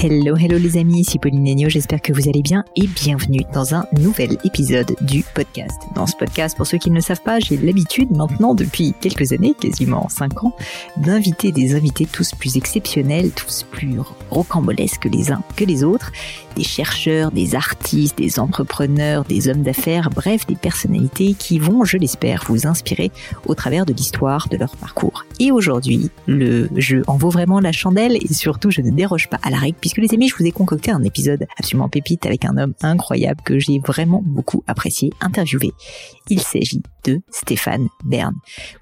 [0.00, 3.74] Hello, hello les amis, ici Pauline Negno, j'espère que vous allez bien et bienvenue dans
[3.74, 5.76] un nouvel épisode du podcast.
[5.96, 9.32] Dans ce podcast, pour ceux qui ne le savent pas, j'ai l'habitude maintenant depuis quelques
[9.32, 10.54] années, quasiment 5 ans,
[10.98, 13.96] d'inviter des invités tous plus exceptionnels, tous plus
[14.30, 16.12] rocambolesques les uns que les autres,
[16.54, 21.96] des chercheurs, des artistes, des entrepreneurs, des hommes d'affaires, bref, des personnalités qui vont, je
[21.96, 23.10] l'espère, vous inspirer
[23.46, 25.24] au travers de l'histoire de leur parcours.
[25.40, 29.40] Et aujourd'hui, le jeu en vaut vraiment la chandelle et surtout je ne déroge pas
[29.42, 32.44] à la règle puisque les amis, je vous ai concocté un épisode absolument pépite avec
[32.44, 35.72] un homme incroyable que j'ai vraiment beaucoup apprécié interviewer.
[36.28, 38.34] Il s'agit de Stéphane Bern.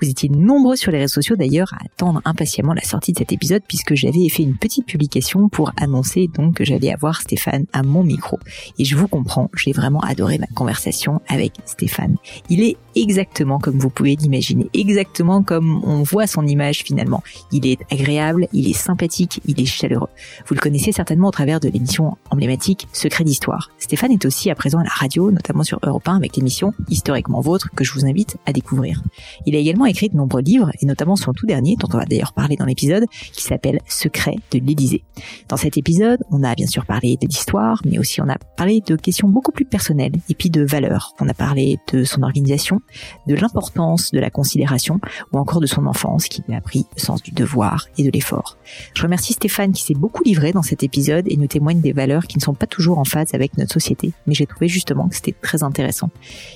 [0.03, 3.31] Vous étiez nombreux sur les réseaux sociaux d'ailleurs à attendre impatiemment la sortie de cet
[3.31, 7.84] épisode puisque j'avais fait une petite publication pour annoncer donc que j'allais avoir Stéphane à
[7.84, 8.41] mon micro.
[8.81, 12.17] Et je vous comprends, j'ai vraiment adoré ma conversation avec Stéphane.
[12.51, 17.23] Il est exactement comme vous pouvez l'imaginer, exactement comme on voit son image finalement.
[17.53, 20.09] Il est agréable, il est sympathique, il est chaleureux.
[20.47, 23.71] Vous le connaissez certainement au travers de l'émission emblématique Secret d'Histoire.
[23.79, 27.41] Stéphane est aussi à présent à la radio, notamment sur Europe 1 avec l'émission Historiquement
[27.41, 29.03] Vôtre que je vous invite à découvrir.
[29.45, 32.05] Il a également écrit de nombreux livres et notamment son tout dernier, dont on va
[32.05, 35.05] d'ailleurs parler dans l'épisode, qui s'appelle Secret de l'Élysée.
[35.49, 38.81] Dans cet épisode, on a bien sûr parlé de l'histoire, mais aussi on a parlé
[38.87, 41.15] de questions beaucoup plus personnelles et puis de valeurs.
[41.21, 42.81] On a parlé de son organisation,
[43.27, 45.01] de l'importance de la considération
[45.33, 48.11] ou encore de son enfance qui lui a appris le sens du devoir et de
[48.11, 48.57] l'effort.
[48.95, 52.27] Je remercie Stéphane qui s'est beaucoup livré dans cet épisode et nous témoigne des valeurs
[52.27, 55.17] qui ne sont pas toujours en phase avec notre société, mais j'ai trouvé justement que
[55.17, 56.11] c'était très intéressant.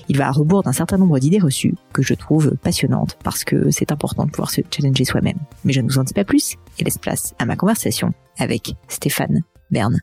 [0.09, 3.69] Il va à rebours d'un certain nombre d'idées reçues que je trouve passionnantes parce que
[3.71, 5.39] c'est important de pouvoir se challenger soi-même.
[5.63, 8.73] Mais je ne vous en dis pas plus et laisse place à ma conversation avec
[8.87, 9.99] Stéphane Bern.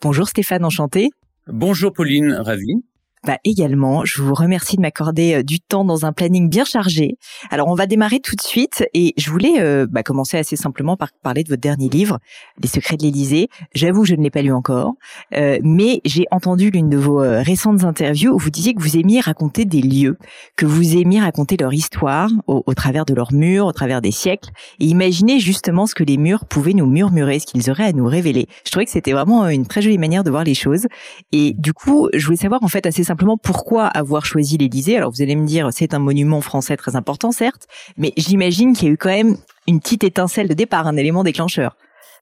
[0.00, 1.10] Bonjour Stéphane, enchanté.
[1.46, 2.84] Bonjour Pauline, ravi.
[3.24, 7.18] Bah également, je vous remercie de m'accorder euh, du temps dans un planning bien chargé.
[7.50, 10.96] Alors on va démarrer tout de suite et je voulais euh, bah, commencer assez simplement
[10.96, 12.18] par parler de votre dernier livre,
[12.60, 13.48] Les secrets de l'Élysée.
[13.76, 14.94] J'avoue, je ne l'ai pas lu encore,
[15.36, 19.20] euh, mais j'ai entendu l'une de vos récentes interviews où vous disiez que vous aimiez
[19.20, 20.18] raconter des lieux,
[20.56, 24.50] que vous aimiez raconter leur histoire au, travers de leurs murs, au travers des siècles,
[24.80, 28.06] et imaginer justement ce que les murs pouvaient nous murmurer, ce qu'ils auraient à nous
[28.06, 28.48] révéler.
[28.64, 30.88] Je trouvais que c'était vraiment une très jolie manière de voir les choses.
[31.30, 34.96] Et du coup, je voulais savoir en fait assez simplement pourquoi avoir choisi l'Élysée.
[34.96, 37.66] Alors vous allez me dire, c'est un monument français très important, certes,
[37.98, 39.36] mais j'imagine qu'il y a eu quand même
[39.66, 41.76] une petite étincelle de départ, un élément déclencheur.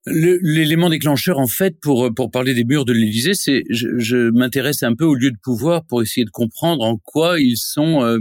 [0.06, 4.95] L'élément déclencheur, en fait, pour parler des murs de l'Élysée, c'est je, je m'intéresse un
[4.95, 8.19] peu aux lieux de pouvoir pour essayer de comprendre en quoi ils sont euh,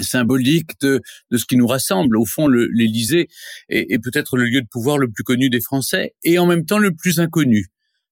[0.00, 2.16] symboliques de, de ce qui nous rassemble.
[2.16, 3.28] Au fond, l'Élysée
[3.68, 6.64] est, est peut-être le lieu de pouvoir le plus connu des Français et en même
[6.64, 7.66] temps le plus inconnu,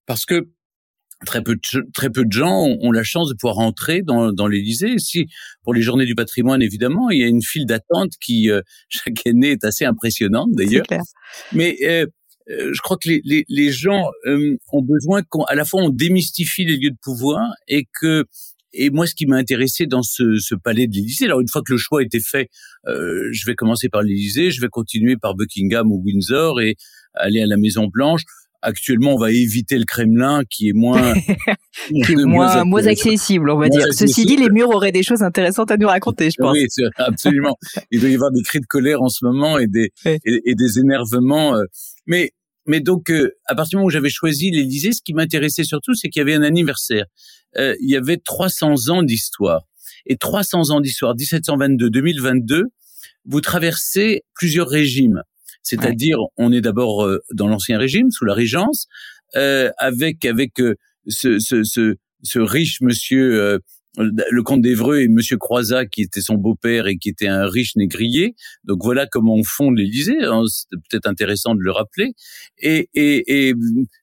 [0.06, 0.46] parce que
[1.24, 1.60] très peu de,
[1.92, 4.98] très peu de gens ont, la chance de pouvoir entrer dans, dans l'Élysée.
[4.98, 5.26] Si
[5.62, 9.26] pour les Journées du Patrimoine, évidemment, il y a une file d'attente qui euh, chaque
[9.26, 10.86] année est assez impressionnante d'ailleurs.
[11.52, 12.06] Mais euh,
[12.50, 16.64] euh, je crois que les, les, les gens ont besoin qu'à la fois on démystifie
[16.64, 18.24] les lieux de pouvoir et que
[18.76, 21.62] et moi, ce qui m'a intéressé dans ce, ce palais de l'Élysée, alors une fois
[21.64, 22.48] que le choix a été fait,
[22.84, 26.74] je vais commencer par l'Élysée, je vais continuer par Buckingham ou Windsor et
[27.14, 28.22] aller à la Maison Blanche
[28.64, 31.14] actuellement, on va éviter le Kremlin qui est moins
[32.06, 33.86] qui est moins, moins, accessible, on va dire.
[33.92, 36.52] Ceci dit, les murs auraient des choses intéressantes à nous raconter, je pense.
[36.52, 36.66] Oui,
[36.96, 37.56] absolument.
[37.90, 40.78] Il doit y avoir des cris de colère en ce moment et des et, des
[40.78, 41.56] énervements.
[41.56, 41.64] Euh.
[42.06, 42.32] Mais
[42.66, 45.94] mais donc, euh, à partir du moment où j'avais choisi l'Élysée, ce qui m'intéressait surtout,
[45.94, 47.04] c'est qu'il y avait un anniversaire.
[47.58, 49.66] Euh, il y avait 300 ans d'histoire.
[50.06, 52.62] Et 300 ans d'histoire, 1722-2022,
[53.26, 55.22] vous traversez plusieurs régimes.
[55.64, 58.86] C'est-à-dire, on est d'abord euh, dans l'ancien régime, sous la Régence,
[59.34, 60.74] euh, avec avec euh,
[61.08, 63.60] ce, ce, ce, ce, riche monsieur
[63.96, 67.76] le comte d'Evreux et Monsieur Croizat, qui était son beau-père et qui était un riche
[67.76, 68.34] négrier.
[68.64, 70.22] Donc voilà comment on fonde l'Élysée.
[70.22, 72.12] Hein, c'est peut-être intéressant de le rappeler.
[72.58, 73.54] Et, et, et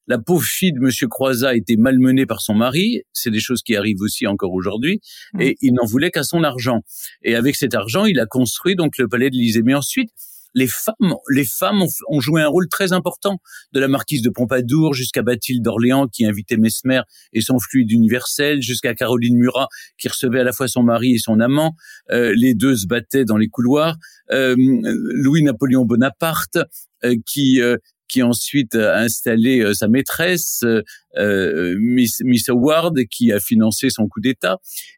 [0.07, 3.01] la pauvre fille de Monsieur Croizat était malmenée par son mari.
[3.11, 5.01] C'est des choses qui arrivent aussi encore aujourd'hui.
[5.33, 5.41] Mmh.
[5.41, 6.81] Et il n'en voulait qu'à son argent.
[7.21, 9.61] Et avec cet argent, il a construit donc le palais de l'Élysée.
[9.61, 10.11] Mais ensuite,
[10.53, 13.39] les femmes, les femmes ont, joué un rôle très important,
[13.73, 17.01] de la marquise de Pompadour jusqu'à Bathilde d'Orléans qui invitait Mesmer
[17.33, 19.67] et son fluide universel, jusqu'à Caroline Murat
[19.97, 21.75] qui recevait à la fois son mari et son amant.
[22.11, 23.95] Euh, les deux se battaient dans les couloirs.
[24.31, 26.57] Euh, Louis-Napoléon Bonaparte
[27.03, 27.77] euh,
[28.11, 30.81] qui ensuite a installé euh, sa maîtresse, euh,
[31.17, 34.57] euh, Miss, Miss Howard, qui a financé son coup d'État.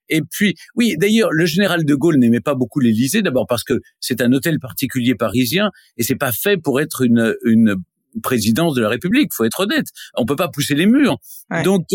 [0.10, 3.80] Et puis, oui, d'ailleurs, le général de Gaulle n'aimait pas beaucoup l'Élysée, d'abord parce que
[4.00, 7.76] c'est un hôtel particulier parisien et c'est pas fait pour être une, une
[8.22, 9.88] présidence de la République, faut être honnête.
[10.16, 11.18] On peut pas pousser les murs.
[11.64, 11.86] Donc,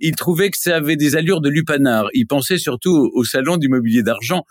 [0.00, 2.06] il trouvait que ça avait des allures de lupanar.
[2.14, 4.44] Il pensait surtout au salon du mobilier d'argent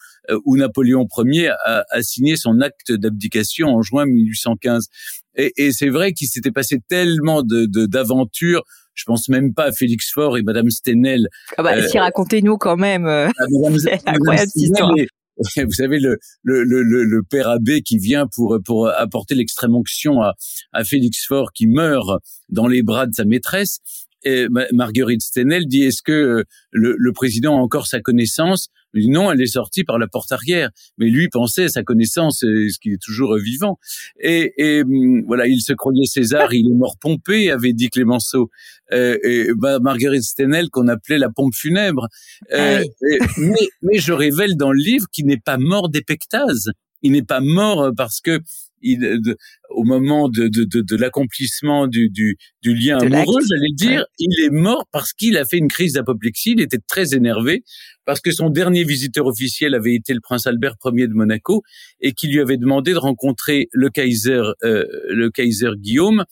[0.46, 4.88] où Napoléon Ier a, a signé son acte d'abdication en juin 1815.
[5.36, 8.64] Et, et c'est vrai qu'il s'était passé tellement de d'aventures.
[8.94, 11.28] Je pense même pas à Félix Faure et Madame Stenel.
[11.58, 13.08] Ah bah, euh, si racontez-nous quand même.
[13.08, 13.30] Euh,
[14.06, 14.94] incroyable histoire.
[15.58, 20.22] vous savez le, le, le, le, père abbé qui vient pour pour apporter l'extrême onction
[20.22, 20.34] à,
[20.72, 23.80] à Félix Faure qui meurt dans les bras de sa maîtresse.
[24.26, 28.70] Et Marguerite Stenel dit est-ce que euh, le, le, président a encore sa connaissance?
[28.94, 30.70] Non, elle est sortie par la porte arrière.
[30.98, 33.80] Mais lui pensait à sa connaissance, ce qu'il est toujours vivant.
[34.20, 38.50] Et, et, hum, voilà, il se croyait César, il est mort pompé, avait dit Clémenceau.
[38.92, 42.08] Euh, et bah, Marguerite Stenel qu'on appelait la pompe funèbre.
[42.52, 46.70] Euh, ah mais, mais je révèle dans le livre qu'il n'est pas mort d'épectase.
[47.02, 48.40] Il n'est pas mort parce que
[48.84, 49.22] il,
[49.70, 54.46] au moment de, de, de, de l'accomplissement du, du, du, lien amoureux, j'allais dire, il
[54.46, 56.52] est mort parce qu'il a fait une crise d'apoplexie.
[56.52, 57.64] Il était très énervé
[58.06, 61.64] parce que son dernier visiteur officiel avait été le prince Albert Ier de Monaco
[62.02, 66.26] et qui lui avait demandé de rencontrer le Kaiser, euh, le Kaiser Guillaume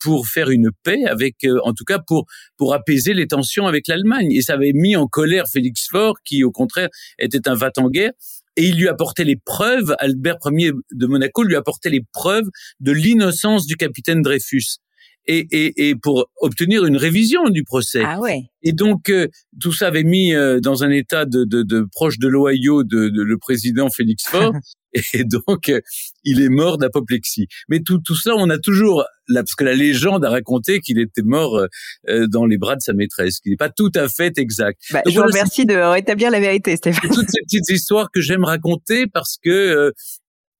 [0.00, 2.26] pour faire une paix avec, euh, en tout cas pour
[2.56, 4.32] pour apaiser les tensions avec l'Allemagne.
[4.32, 6.88] Et ça avait mis en colère Félix Faure, qui au contraire
[7.18, 8.12] était un va en guerre
[8.56, 12.48] et il lui apportait les preuves, Albert Ier de Monaco lui apportait les preuves
[12.80, 14.78] de l'innocence du capitaine Dreyfus.
[15.26, 18.02] Et, et, et, pour obtenir une révision du procès.
[18.04, 18.40] Ah ouais.
[18.62, 19.28] Et donc euh,
[19.60, 23.10] tout ça avait mis euh, dans un état de, de, de proche de l'Ohio de,
[23.10, 24.52] de, le président Félix Faure,
[25.14, 25.80] et donc euh,
[26.24, 27.46] il est mort d'apoplexie.
[27.68, 30.98] Mais tout, tout ça, on a toujours, là, parce que la légende a raconté qu'il
[30.98, 31.66] était mort euh,
[32.08, 34.80] euh, dans les bras de sa maîtresse, ce qui n'est pas tout à fait exact.
[34.90, 37.10] Bah, je vous remercie de rétablir la vérité, Stéphane.
[37.10, 39.92] Toutes ces petites histoires que j'aime raconter parce que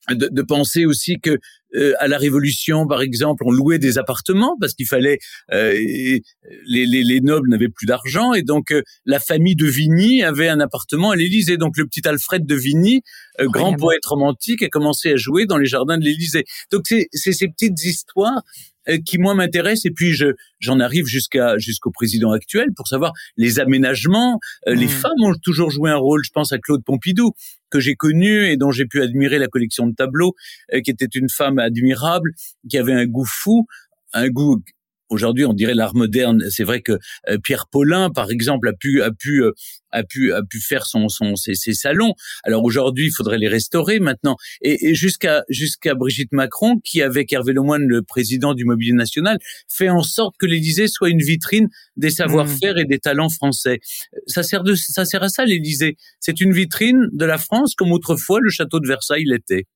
[0.08, 1.38] de, de, penser aussi que
[1.76, 5.18] euh, à la Révolution, par exemple, on louait des appartements parce qu'il fallait
[5.52, 6.22] euh, les,
[6.86, 10.60] les, les, nobles n'avaient plus d'argent et donc euh, la famille de Vigny avait un
[10.60, 11.56] appartement à l'Élysée.
[11.56, 13.02] Donc le petit Alfred de Vigny,
[13.40, 16.44] grand poète romantique, a commencé à jouer dans les jardins de l'Élysée.
[16.72, 18.42] Donc c'est ces petites histoires
[18.79, 20.26] euh, qui moi m'intéresse et puis je
[20.58, 24.38] j'en arrive jusqu'à jusqu'au président actuel pour savoir les aménagements
[24.68, 24.88] euh, les mmh.
[24.88, 27.32] femmes ont toujours joué un rôle je pense à Claude Pompidou
[27.70, 30.34] que j'ai connu et dont j'ai pu admirer la collection de tableaux
[30.74, 32.32] euh, qui était une femme admirable
[32.68, 33.66] qui avait un goût fou
[34.12, 34.62] un goût
[35.10, 36.44] Aujourd'hui, on dirait l'art moderne.
[36.50, 36.92] C'est vrai que
[37.28, 39.52] euh, Pierre Paulin, par exemple, a pu a pu euh,
[39.90, 42.14] a pu a pu faire son son ses, ses salons.
[42.44, 44.36] Alors aujourd'hui, il faudrait les restaurer maintenant.
[44.62, 49.38] Et, et jusqu'à jusqu'à Brigitte Macron, qui avec Hervé Lemoine, le président du Mobilier National,
[49.68, 53.80] fait en sorte que l'Élysée soit une vitrine des savoir-faire et des talents français.
[54.26, 55.96] Ça sert de ça sert à ça l'Élysée.
[56.20, 59.66] C'est une vitrine de la France comme autrefois le château de Versailles l'était.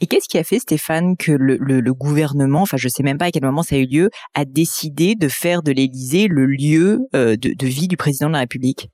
[0.00, 3.16] Et qu'est-ce qui a fait, Stéphane, que le, le, le, gouvernement, enfin je sais même
[3.16, 6.44] pas à quel moment ça a eu lieu, a décidé de faire de l'Élysée le
[6.44, 8.90] lieu euh, de, de, vie du président de la République?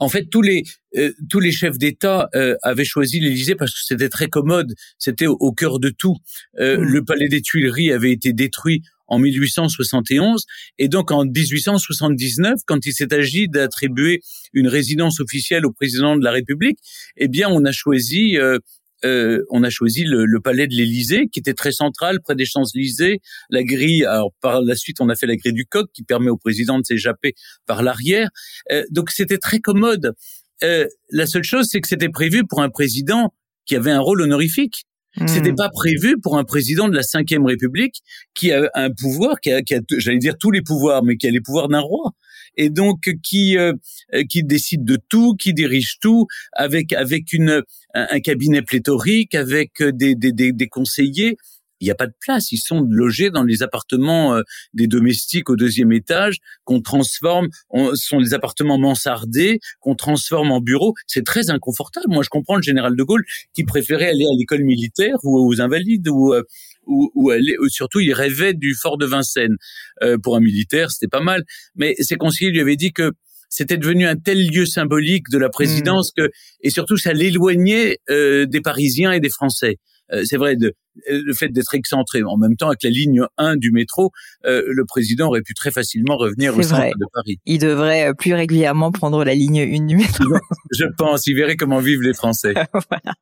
[0.00, 0.64] En fait, tous les
[0.96, 5.26] euh, tous les chefs d'État euh, avaient choisi l'Élysée parce que c'était très commode, c'était
[5.26, 6.16] au, cœur de tout.
[6.58, 6.82] Euh, mmh.
[6.82, 10.44] Le palais des Tuileries avait été détruit en 1871
[10.78, 14.20] et donc en 1879, quand il s'est agi d'attribuer
[14.54, 16.78] une résidence officielle au président de la République,
[17.16, 18.36] eh bien, on a choisi
[19.04, 23.20] euh, on a choisi le, palais de l'Élysée, qui était très central, près des Champs-Élysées.
[23.50, 26.30] La grille, alors par la suite, on a fait la grille du coq, qui permet
[26.30, 27.34] au président de s'échapper
[27.66, 28.28] par l'arrière.
[28.72, 30.14] Euh, donc c'était très commode.
[30.64, 33.32] Euh, la seule chose, c'est que c'était prévu pour un président
[33.66, 34.84] qui avait un rôle honorifique.
[35.16, 35.26] Hmm.
[35.26, 38.02] C'était pas prévu pour un président de la Ve République
[38.34, 41.26] qui a un pouvoir, qui a, qui a j'allais dire tous les pouvoirs, mais qui
[41.26, 42.12] a les pouvoirs d'un roi
[42.58, 43.72] et donc qui euh,
[44.28, 47.62] qui décide de tout, qui dirige tout, avec avec une
[47.94, 51.38] un, cabinet pléthorique, avec des, des, des, des conseillers
[51.80, 52.52] il n'y a pas de place.
[52.52, 54.42] Ils sont logés dans les appartements euh,
[54.74, 57.48] des domestiques au deuxième étage qu'on transforme.
[57.74, 60.94] ce sont des appartements mansardés qu'on transforme en bureaux.
[61.06, 62.06] C'est très inconfortable.
[62.08, 65.60] Moi, je comprends le général de Gaulle qui préférait aller à l'école militaire ou aux
[65.60, 66.42] invalides ou euh,
[66.90, 69.56] ou, aller, surtout il rêvait du fort de Vincennes.
[70.02, 71.44] Euh, pour un militaire, c'était pas mal.
[71.74, 73.12] Mais ses conseillers lui avaient dit que
[73.50, 76.22] c'était devenu un tel lieu symbolique de la présidence mmh.
[76.22, 76.30] que
[76.62, 79.76] et surtout ça l'éloignait des Parisiens et des Français.
[80.24, 80.72] c'est vrai, de,
[81.08, 82.22] le fait d'être excentré.
[82.22, 84.10] En même temps, avec la ligne 1 du métro,
[84.46, 87.38] euh, le président aurait pu très facilement revenir au centre de Paris.
[87.46, 90.24] Il devrait euh, plus régulièrement prendre la ligne 1 du métro.
[90.72, 92.54] Je pense, il verrait comment vivent les Français.
[92.72, 93.14] voilà.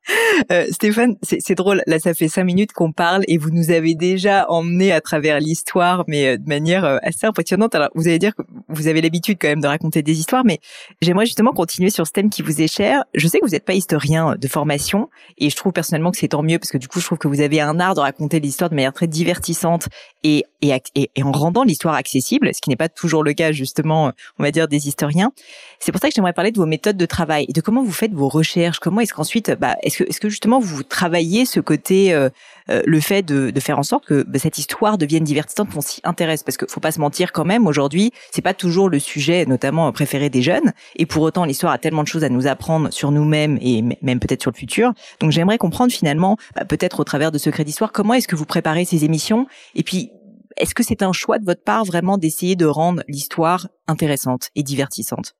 [0.51, 3.95] Euh, Stéphane, c'est drôle, là ça fait cinq minutes qu'on parle et vous nous avez
[3.95, 7.75] déjà emmené à travers l'histoire, mais euh, de manière assez impressionnante.
[7.75, 10.59] Alors vous allez dire que vous avez l'habitude quand même de raconter des histoires, mais
[11.01, 13.03] j'aimerais justement continuer sur ce thème qui vous est cher.
[13.13, 16.29] Je sais que vous n'êtes pas historien de formation et je trouve personnellement que c'est
[16.29, 17.99] tant mieux parce que du coup je trouve que vous avez un un art de
[17.99, 19.87] raconter l'histoire de manière très divertissante
[20.23, 24.43] et, et, en rendant l'histoire accessible, ce qui n'est pas toujours le cas justement, on
[24.43, 25.31] va dire, des historiens.
[25.79, 27.91] C'est pour ça que j'aimerais parler de vos méthodes de travail et de comment vous
[27.91, 28.79] faites vos recherches.
[28.79, 32.29] Comment est-ce qu'ensuite, bah, est-ce que, est-ce que justement vous travaillez ce côté, euh,
[32.69, 35.81] euh, le fait de, de, faire en sorte que bah, cette histoire devienne divertissante, qu'on
[35.81, 37.67] s'y intéresse, parce qu'il faut pas se mentir quand même.
[37.67, 41.77] Aujourd'hui, c'est pas toujours le sujet, notamment préféré des jeunes, et pour autant, l'histoire a
[41.77, 44.93] tellement de choses à nous apprendre sur nous-mêmes et même peut-être sur le futur.
[45.19, 48.45] Donc, j'aimerais comprendre finalement, bah, peut-être au travers de Secret d'Histoire, comment est-ce que vous
[48.45, 50.11] préparez ces émissions, et puis
[50.57, 54.63] est-ce que c'est un choix de votre part vraiment d'essayer de rendre l'histoire intéressante et
[54.63, 55.35] divertissante?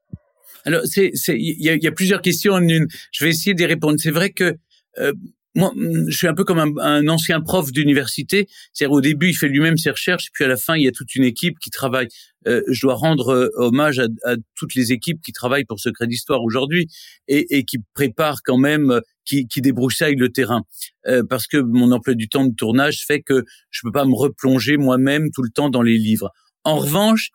[0.65, 2.87] Alors, il y a, y a, plusieurs questions en une.
[3.11, 3.95] Je vais essayer d'y répondre.
[3.99, 4.57] C'est vrai que
[4.99, 5.13] euh,
[5.57, 8.47] moi, je suis un peu comme un, ancien prof d'université.
[8.73, 10.91] C'est-à-dire au début, il fait lui-même ses recherches, puis à la fin, il y a
[10.91, 12.09] toute une équipe qui travaille.
[12.47, 16.43] Euh, je dois rendre euh, hommage à, toutes les équipes qui travaillent pour Secret d'Histoire
[16.43, 16.87] aujourd'hui
[17.27, 20.61] et, et, qui préparent quand même, qui, qui débroussaillent le terrain.
[21.07, 24.13] Euh, parce que mon emploi du temps de tournage fait que je peux pas me
[24.13, 26.29] replonger moi-même tout le temps dans les livres.
[26.63, 27.31] En revanche,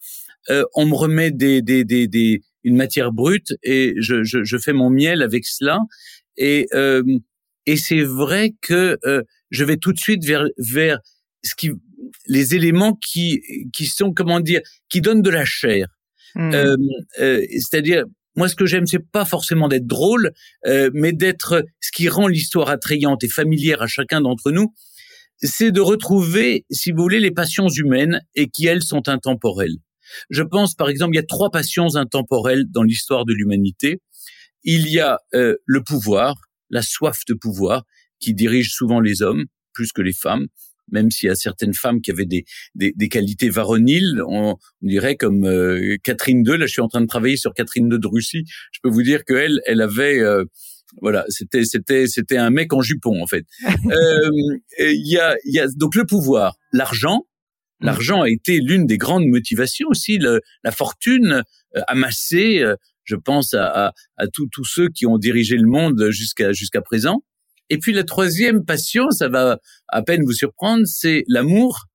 [0.49, 4.59] euh, on me remet des, des, des, des, une matière brute et je, je, je
[4.59, 5.81] fais mon miel avec cela.
[6.37, 7.03] Et euh,
[7.67, 10.99] et c'est vrai que euh, je vais tout de suite vers vers
[11.43, 11.71] ce qui
[12.27, 13.41] les éléments qui
[13.73, 15.87] qui sont comment dire qui donnent de la chair.
[16.35, 16.55] Mmh.
[16.55, 16.77] Euh,
[17.21, 18.05] euh, C'est-à-dire
[18.35, 20.33] moi, ce que j'aime, c'est pas forcément d'être drôle,
[20.67, 24.73] euh, mais d'être ce qui rend l'histoire attrayante et familière à chacun d'entre nous,
[25.39, 29.77] c'est de retrouver, si vous voulez, les passions humaines et qui elles sont intemporelles.
[30.31, 34.01] Je pense, par exemple, il y a trois passions intemporelles dans l'histoire de l'humanité.
[34.63, 36.37] Il y a euh, le pouvoir,
[36.73, 37.85] la soif de pouvoir
[38.19, 40.49] qui dirige souvent les hommes plus que les femmes
[40.91, 45.17] même s'il y a certaines femmes qui avaient des, des, des qualités varoniles, on, dirait
[45.17, 46.59] comme euh, Catherine II.
[46.59, 48.45] Là, je suis en train de travailler sur Catherine II de Russie.
[48.73, 50.45] Je peux vous dire qu'elle, elle avait, euh,
[51.01, 53.45] voilà, c'était c'était c'était un mec en jupon en fait.
[53.91, 54.31] Euh,
[54.79, 57.27] il y a il y a donc le pouvoir, l'argent.
[57.81, 57.87] Mmh.
[57.87, 61.43] L'argent a été l'une des grandes motivations aussi, le, la fortune
[61.89, 62.65] amassée
[63.05, 67.23] je pense à, à, tous ceux qui ont dirigé le monde jusqu'à jusqu'à présent.
[67.71, 71.87] Et puis la troisième passion, ça va à peine vous surprendre, c'est l'amour,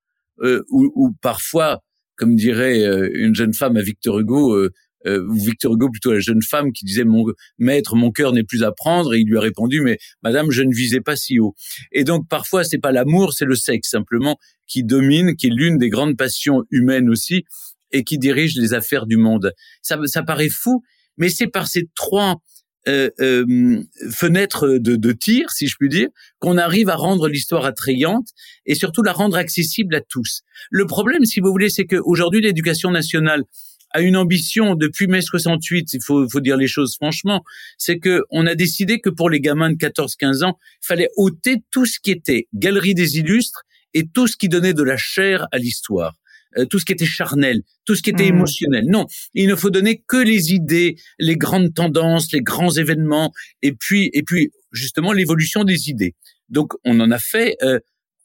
[0.42, 1.84] euh, ou, parfois,
[2.16, 4.72] comme dirait euh, une jeune femme à Victor Hugo, euh,
[5.06, 7.26] euh, Victor Hugo plutôt la jeune femme qui disait mon
[7.60, 10.64] maître, mon cœur n'est plus à prendre, et il lui a répondu mais Madame, je
[10.64, 11.56] ne visais pas si haut.
[11.92, 15.78] Et donc parfois c'est pas l'amour, c'est le sexe simplement qui domine, qui est l'une
[15.78, 17.46] des grandes passions humaines aussi,
[17.92, 19.54] et qui dirige les affaires du monde.
[19.82, 20.84] Ça, ça paraît fou,
[21.18, 22.42] mais c'est par ces trois
[22.88, 26.08] euh, euh, fenêtres de, de, tir, si je puis dire,
[26.40, 28.30] qu'on arrive à rendre l'histoire attrayante
[28.66, 30.44] et surtout la rendre accessible à tous.
[30.72, 33.44] Le problème, si vous voulez, c'est qu'aujourd'hui, l'éducation nationale
[33.92, 37.44] a une ambition depuis mai 68, il faut, faut dire les choses franchement,
[37.78, 41.58] c'est que on a décidé que pour les gamins de 14-15 ans, il fallait ôter
[41.72, 45.48] tout ce qui était galerie des illustres et tout ce qui donnait de la chair
[45.52, 46.16] à l'histoire.
[46.58, 48.36] Euh, tout ce qui était charnel, tout ce qui était mmh.
[48.36, 48.86] émotionnel.
[48.88, 53.74] Non, il ne faut donner que les idées, les grandes tendances, les grands événements, et
[53.74, 56.16] puis et puis justement l'évolution des idées.
[56.50, 57.80] Donc on en a fait, euh,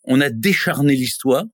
[0.04, 1.44] on a décharné l'histoire,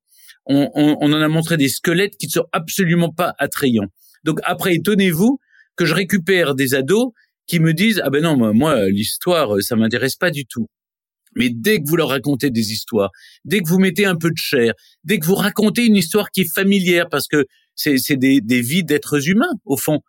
[0.44, 3.88] on, on, on, en a montré des squelettes qui ne sont absolument pas attrayants.
[4.24, 5.38] Donc après, étonnez-vous
[5.76, 7.12] que je récupère des ados
[7.46, 10.68] qui me disent ah ben non moi, moi l'histoire ça m'intéresse pas du tout.
[11.36, 13.10] Mais dès que vous leur racontez des histoires,
[13.44, 14.72] dès que vous mettez un peu de chair,
[15.04, 18.84] dès que vous racontez une histoire qui est familière, parce que c'est des, des vies
[18.84, 20.00] d'êtres humains, au fond,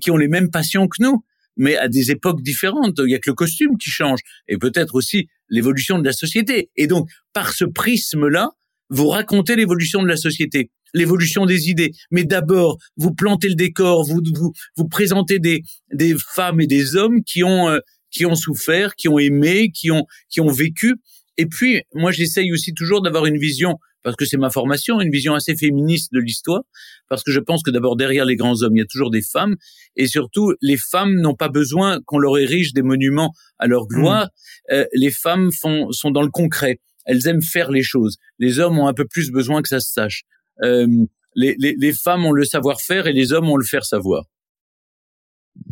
[0.00, 1.24] qui ont les mêmes passions que nous,
[1.56, 2.98] mais à des époques différentes.
[2.98, 6.70] Il y a que le costume qui change, et peut-être aussi l'évolution de la société.
[6.76, 8.50] Et donc, par ce prisme-là,
[8.90, 11.92] vous racontez l'évolution de la société, l'évolution des idées.
[12.10, 15.62] Mais d'abord, vous plantez le décor, vous, vous, vous présentez des,
[15.92, 17.68] des femmes et des hommes qui ont...
[17.68, 17.78] Euh,
[18.14, 20.94] qui ont souffert, qui ont aimé, qui ont qui ont vécu.
[21.36, 25.10] Et puis, moi, j'essaye aussi toujours d'avoir une vision, parce que c'est ma formation, une
[25.10, 26.62] vision assez féministe de l'histoire,
[27.08, 29.22] parce que je pense que d'abord, derrière les grands hommes, il y a toujours des
[29.22, 29.56] femmes,
[29.96, 34.26] et surtout, les femmes n'ont pas besoin qu'on leur érige des monuments à leur gloire.
[34.26, 34.74] Mmh.
[34.74, 36.78] Euh, les femmes font, sont dans le concret.
[37.04, 38.16] Elles aiment faire les choses.
[38.38, 40.22] Les hommes ont un peu plus besoin que ça se sache.
[40.62, 40.86] Euh,
[41.34, 44.24] les, les, les femmes ont le savoir-faire et les hommes ont le faire savoir.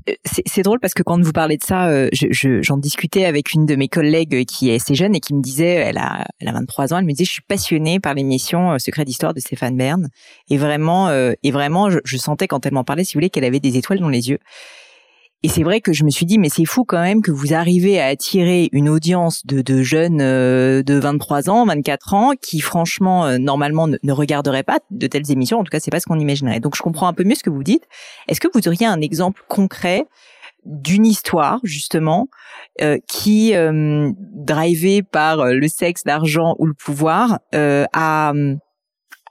[0.08, 3.66] Euh, c'est drôle parce que quand vous parlez de ça, euh, j'en discutais avec une
[3.66, 6.52] de mes collègues qui est assez jeune et qui me disait, elle a, elle a
[6.52, 9.76] 23 ans, elle me disait, je suis passionnée par l'émission euh, Secret d'histoire de Stéphane
[9.76, 10.08] Bern
[10.48, 13.44] et vraiment, et vraiment, je, je sentais quand elle m'en parlait, si vous voulez, qu'elle
[13.44, 14.38] avait des étoiles dans les yeux.
[15.44, 17.52] Et c'est vrai que je me suis dit, mais c'est fou quand même que vous
[17.52, 22.60] arrivez à attirer une audience de, de jeunes euh, de 23 ans, 24 ans, qui
[22.60, 25.58] franchement, euh, normalement, ne, regarderaient pas de telles émissions.
[25.58, 26.60] En tout cas, c'est pas ce qu'on imaginerait.
[26.60, 27.88] Donc, je comprends un peu mieux ce que vous dites.
[28.28, 30.06] Est-ce que vous auriez un exemple concret
[30.64, 32.28] d'une histoire justement
[32.80, 38.32] euh, qui, euh, drivée par le sexe, l'argent ou le pouvoir, euh, a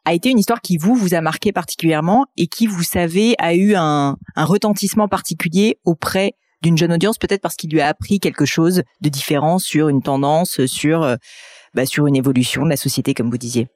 [0.05, 3.53] a été une histoire qui vous vous a marqué particulièrement et qui vous savez a
[3.55, 8.19] eu un, un retentissement particulier auprès d'une jeune audience, peut-être parce qu'il lui a appris
[8.19, 11.15] quelque chose de différent sur une tendance, sur euh,
[11.73, 13.67] bah, sur une évolution de la société, comme vous disiez.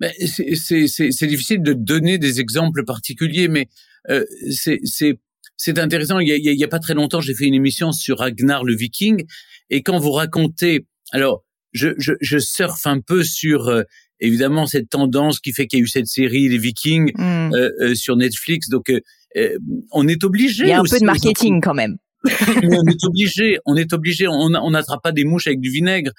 [0.00, 3.68] C'est difficile de donner des exemples particuliers, mais
[4.08, 6.18] euh, c'est intéressant.
[6.20, 8.64] Il y, a, il y a pas très longtemps, j'ai fait une émission sur Ragnar
[8.64, 9.24] le Viking,
[9.70, 13.82] et quand vous racontez, alors je, je, je surfe un peu sur euh,
[14.20, 17.54] évidemment cette tendance qui fait qu'il y a eu cette série Les Vikings hmm.
[17.54, 18.68] euh, euh, sur Netflix.
[18.68, 19.00] Donc euh,
[19.36, 19.58] euh,
[19.92, 20.64] on est obligé.
[20.64, 21.98] Il y a un peu de marketing quand même.
[22.24, 26.10] on est obligé, on est obligé, on n'attrape pas des mouches avec du vinaigre.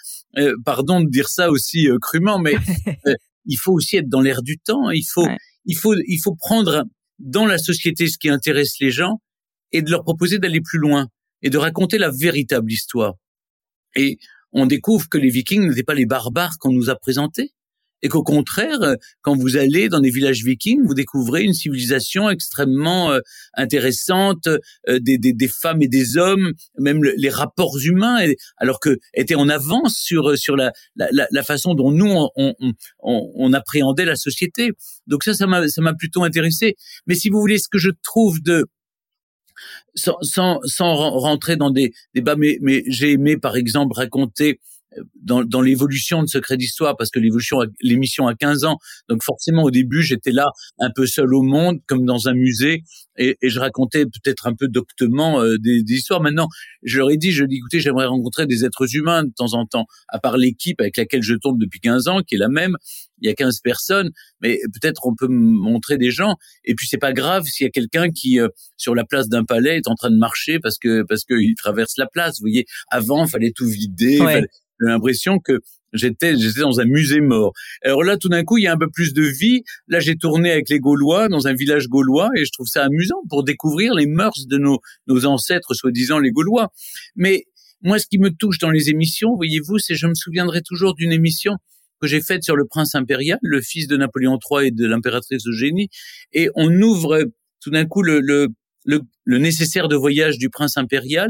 [0.64, 2.54] pardon de dire ça aussi crûment, mais
[3.46, 4.90] il faut aussi être dans l'air du temps.
[4.92, 5.28] Il faut,
[5.66, 6.86] il faut, il faut prendre
[7.20, 9.20] dans la société ce qui intéresse les gens
[9.74, 11.10] et de leur proposer d'aller plus loin
[11.42, 13.16] et de raconter la véritable histoire.
[13.98, 14.20] Et
[14.54, 17.52] on découvre que les Vikings n'étaient pas les barbares qu'on nous a présentés
[18.02, 22.30] et qu'au contraire, euh, quand vous allez dans des villages vikings, vous découvrez une civilisation
[22.30, 23.20] extrêmement euh,
[23.56, 28.20] intéressante, euh, des, des, des, femmes et des hommes, même les rapports humains,
[28.58, 32.56] alors que étaient en avance sur sur la, la, la façon dont nous on, on,
[33.00, 34.72] on, on, appréhendait la société.
[35.08, 36.76] Donc ça, ça m'a ça m'a plutôt intéressé.
[37.08, 38.66] Mais si vous voulez, ce que je trouve de
[39.96, 44.60] sans, sans, sans rentrer dans des débats, mais, mais j'ai aimé par exemple raconter
[45.22, 49.64] dans, dans l'évolution de Secret d'Histoire, parce que l'évolution, l'émission a 15 ans, donc forcément
[49.64, 50.46] au début j'étais là
[50.80, 52.84] un peu seul au monde, comme dans un musée,
[53.18, 56.22] et, et je racontais peut-être un peu doctement euh, des, des, histoires.
[56.22, 56.48] Maintenant,
[56.84, 59.66] je leur ai dit, je dis, écoutez, j'aimerais rencontrer des êtres humains de temps en
[59.66, 62.78] temps, à part l'équipe avec laquelle je tourne depuis 15 ans, qui est la même.
[63.22, 66.36] Il y a 15 personnes, mais peut-être on peut montrer des gens.
[66.64, 68.48] Et puis c'est pas grave s'il y a quelqu'un qui euh,
[68.78, 71.98] sur la place d'un palais est en train de marcher parce que parce qu'il traverse
[71.98, 72.40] la place.
[72.40, 74.20] Vous voyez, avant fallait tout vider.
[74.20, 74.46] J'ai
[74.80, 75.60] l'impression que
[75.94, 77.54] j'étais j'étais dans un musée mort.
[77.84, 79.64] Alors là, tout d'un coup, il y a un peu plus de vie.
[79.88, 83.22] Là, j'ai tourné avec les Gaulois dans un village gaulois et je trouve ça amusant
[83.30, 86.70] pour découvrir les mœurs de nos nos ancêtres, soi-disant les Gaulois.
[87.16, 87.46] Mais
[87.82, 91.12] moi, ce qui me touche dans les émissions, voyez-vous, c'est je me souviendrai toujours d'une
[91.12, 91.54] émission
[92.02, 95.46] que j'ai faite sur le prince impérial, le fils de Napoléon III et de l'impératrice
[95.48, 95.90] Eugénie,
[96.32, 97.26] et on ouvre
[97.62, 98.48] tout d'un coup le, le,
[98.86, 101.30] le, le, nécessaire de voyage du prince impérial,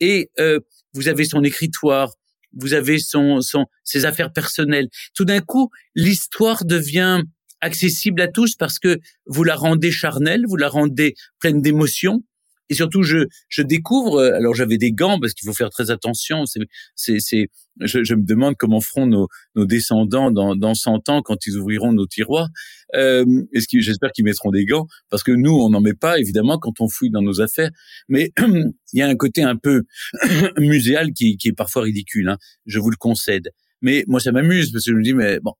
[0.00, 0.58] et euh,
[0.94, 2.12] vous avez son écritoire,
[2.52, 4.88] vous avez son, son, ses affaires personnelles.
[5.14, 7.22] Tout d'un coup, l'histoire devient
[7.60, 12.22] accessible à tous parce que vous la rendez charnelle, vous la rendez pleine d'émotions.
[12.70, 14.20] Et surtout, je, je découvre.
[14.20, 16.46] Euh, alors, j'avais des gants parce qu'il faut faire très attention.
[16.46, 16.60] C'est,
[16.94, 17.48] c'est, c'est.
[17.80, 21.56] Je, je, me demande comment feront nos, nos descendants dans, dans 100 ans quand ils
[21.56, 22.48] ouvriront nos tiroirs.
[22.94, 26.18] Euh, est-ce qu'ils, j'espère qu'ils mettront des gants parce que nous, on n'en met pas
[26.18, 27.70] évidemment quand on fouille dans nos affaires.
[28.08, 28.30] Mais
[28.92, 29.82] il y a un côté un peu
[30.58, 32.28] muséal qui, qui est parfois ridicule.
[32.28, 33.50] Hein, je vous le concède.
[33.82, 35.54] Mais moi, ça m'amuse parce que je me dis, mais bon.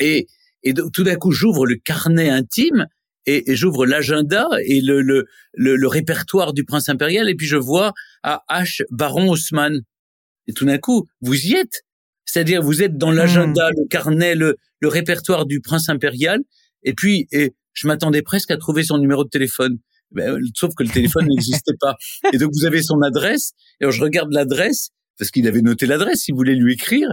[0.00, 0.26] Et,
[0.62, 2.86] et tout d'un coup, j'ouvre le carnet intime
[3.28, 7.58] et, et j'ouvre l'agenda et le, le, le, répertoire du prince impérial et puis je
[7.58, 9.82] vois à H Baron Haussmann.
[10.46, 11.82] Et tout d'un coup, vous y êtes.
[12.24, 13.74] C'est-à-dire, vous êtes dans l'agenda, hmm.
[13.76, 16.40] le carnet, le, le, répertoire du prince impérial.
[16.82, 19.78] Et puis, et je m'attendais presque à trouver son numéro de téléphone.
[20.10, 21.96] Ben, sauf que le téléphone n'existait pas.
[22.32, 23.52] Et donc, vous avez son adresse.
[23.80, 24.88] Et alors, je regarde l'adresse
[25.18, 27.08] parce qu'il avait noté l'adresse, il voulait lui écrire.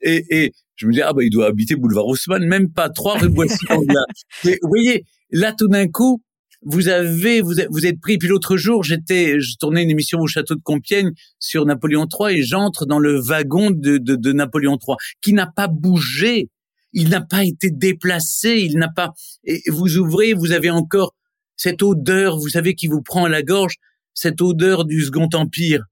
[0.00, 3.18] Et, et je me dis, ah bah, il doit habiter boulevard Haussmann, même pas trois
[3.18, 3.64] rue Boissy.
[4.44, 6.22] vous voyez, Là, tout d'un coup,
[6.62, 8.18] vous avez, vous êtes, vous êtes pris.
[8.18, 12.38] Puis l'autre jour, j'étais, je tournais une émission au château de Compiègne sur Napoléon III
[12.38, 16.48] et j'entre dans le wagon de, de, de Napoléon III qui n'a pas bougé.
[16.92, 18.60] Il n'a pas été déplacé.
[18.60, 19.12] Il n'a pas.
[19.44, 21.14] Et vous ouvrez, vous avez encore
[21.56, 23.74] cette odeur, vous savez, qui vous prend à la gorge,
[24.14, 25.82] cette odeur du Second Empire.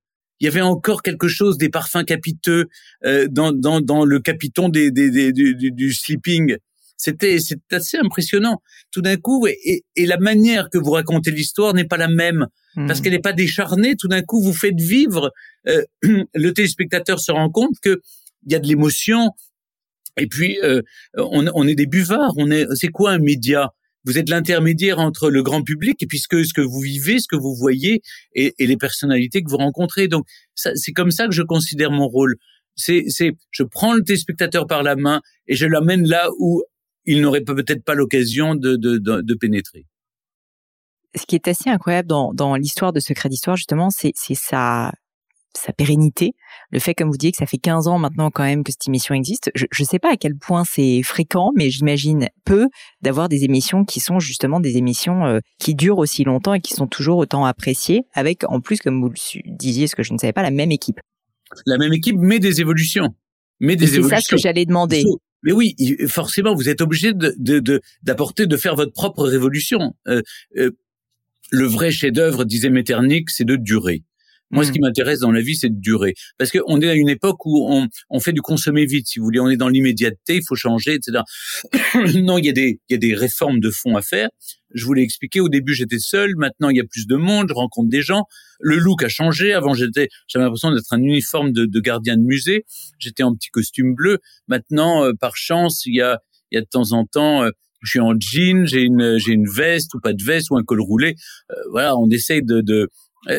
[0.45, 2.67] Il y avait encore quelque chose des parfums capiteux
[3.07, 6.59] euh, dans, dans, dans le capiton des, des, des du, du, sleeping.
[6.99, 8.61] C'était c'est assez impressionnant.
[8.91, 12.49] Tout d'un coup, et, et, la manière que vous racontez l'histoire n'est pas la même
[12.75, 13.03] parce mmh.
[13.03, 13.97] qu'elle n'est pas décharnée.
[13.97, 15.33] Tout d'un coup, vous faites vivre.
[15.67, 18.03] Euh, le téléspectateur se rend compte que
[18.45, 19.31] il y a de l'émotion.
[20.19, 20.83] Et puis, euh,
[21.17, 22.35] on, on est des buvards.
[22.37, 22.67] On est.
[22.75, 23.73] C'est quoi un média?
[24.05, 27.37] Vous êtes l'intermédiaire entre le grand public et puis ce que, vous vivez, ce que
[27.37, 28.03] vous voyez
[28.35, 30.09] et, les personnalités que vous rencontrez.
[30.09, 32.37] Donc, c'est comme ça que je considère mon rôle.
[32.77, 36.63] C'est, c'est, je prends le téléspectateur par la main et je l'amène là où
[37.05, 39.87] il n'aurait peut-être pas l'occasion de, de, de, pénétrer.
[41.15, 44.93] Ce qui est assez incroyable dans, dans l'histoire de Secret d'Histoire, justement, c'est, c'est sa,
[45.57, 46.33] sa pérennité,
[46.71, 48.87] le fait, comme vous dites, que ça fait 15 ans maintenant quand même que cette
[48.87, 49.51] émission existe.
[49.55, 52.69] Je ne sais pas à quel point c'est fréquent, mais j'imagine peu
[53.03, 56.75] d'avoir des émissions qui sont justement des émissions euh, qui durent aussi longtemps et qui
[56.75, 60.19] sont toujours autant appréciées, avec en plus, comme vous le disiez, ce que je ne
[60.19, 61.01] savais pas, la même équipe.
[61.67, 63.15] La même équipe, mais des évolutions.
[63.61, 64.09] Mais des évolutions.
[64.09, 65.05] C'est ça ce que j'allais demander.
[65.45, 65.77] Mais oui,
[66.09, 69.95] forcément, vous êtes obligé de d'apporter, de, faire votre propre révolution.
[70.09, 70.23] Euh,
[70.57, 70.71] euh,
[71.51, 74.03] le vrai chef-d'œuvre, disait Metternich, c'est de durer.
[74.55, 74.83] Moi, ce qui mmh.
[74.83, 76.15] m'intéresse dans la vie, c'est de durer.
[76.39, 79.27] Parce qu'on est à une époque où on, on, fait du consommer vite, si vous
[79.27, 79.41] voulez.
[79.41, 81.23] On est dans l'immédiateté, il faut changer, etc.
[82.23, 84.29] non, il y, a des, il y a des réformes de fond à faire.
[84.73, 86.35] Je vous l'ai expliqué, au début, j'étais seul.
[86.37, 88.25] Maintenant, il y a plus de monde, je rencontre des gens.
[88.61, 89.53] Le look a changé.
[89.53, 92.65] Avant, j'étais, j'avais l'impression d'être un uniforme de, de, gardien de musée.
[92.99, 94.19] J'étais en petit costume bleu.
[94.49, 97.43] Maintenant, euh, par chance, il y a, il y a de temps en temps...
[97.43, 97.51] Euh,
[97.83, 100.63] je suis en jean, j'ai une j'ai une veste ou pas de veste ou un
[100.63, 101.17] col roulé.
[101.51, 102.89] Euh, voilà, on essaye de, de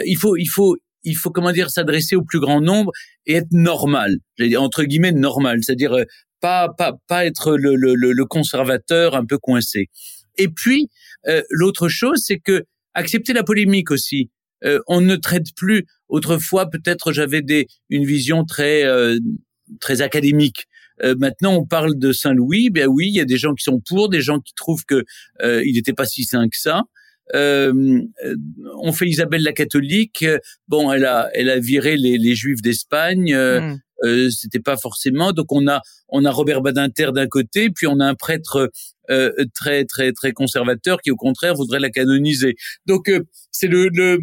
[0.06, 2.92] il faut il faut il faut comment dire s'adresser au plus grand nombre
[3.26, 4.18] et être normal,
[4.58, 6.04] entre guillemets normal, c'est-à-dire euh,
[6.42, 9.88] pas pas pas être le, le, le conservateur un peu coincé.
[10.38, 10.90] Et puis
[11.28, 14.32] euh, l'autre chose, c'est que accepter la polémique aussi.
[14.64, 15.86] Euh, on ne traite plus.
[16.10, 18.84] Autrefois, peut-être j'avais des une vision très
[19.80, 20.66] très académique.
[21.04, 22.70] maintenant, on parle de Saint-Louis.
[22.70, 25.04] Ben oui, il y a des gens qui sont pour, des gens qui trouvent que
[25.44, 26.84] il n'était pas si sain que ça.
[27.34, 28.02] Euh,
[28.82, 30.26] on fait Isabelle la catholique.
[30.68, 33.34] Bon, elle a, elle a viré les, les Juifs d'Espagne.
[33.34, 33.80] Euh, hmm.
[34.04, 35.32] euh, C'était pas forcément.
[35.32, 38.72] Donc on a, on a Robert Badinter d'un côté, puis on a un prêtre
[39.10, 42.56] euh, très, très, très conservateur qui, au contraire, voudrait la canoniser.
[42.86, 44.20] Donc euh, c'est le, le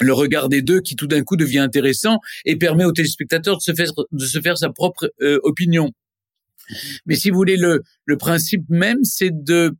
[0.00, 3.62] le regard des deux qui tout d'un coup devient intéressant et permet au téléspectateur de
[3.62, 5.10] se faire de se faire sa propre
[5.42, 5.90] opinion.
[7.06, 9.74] Mais si vous voulez le le principe même c'est de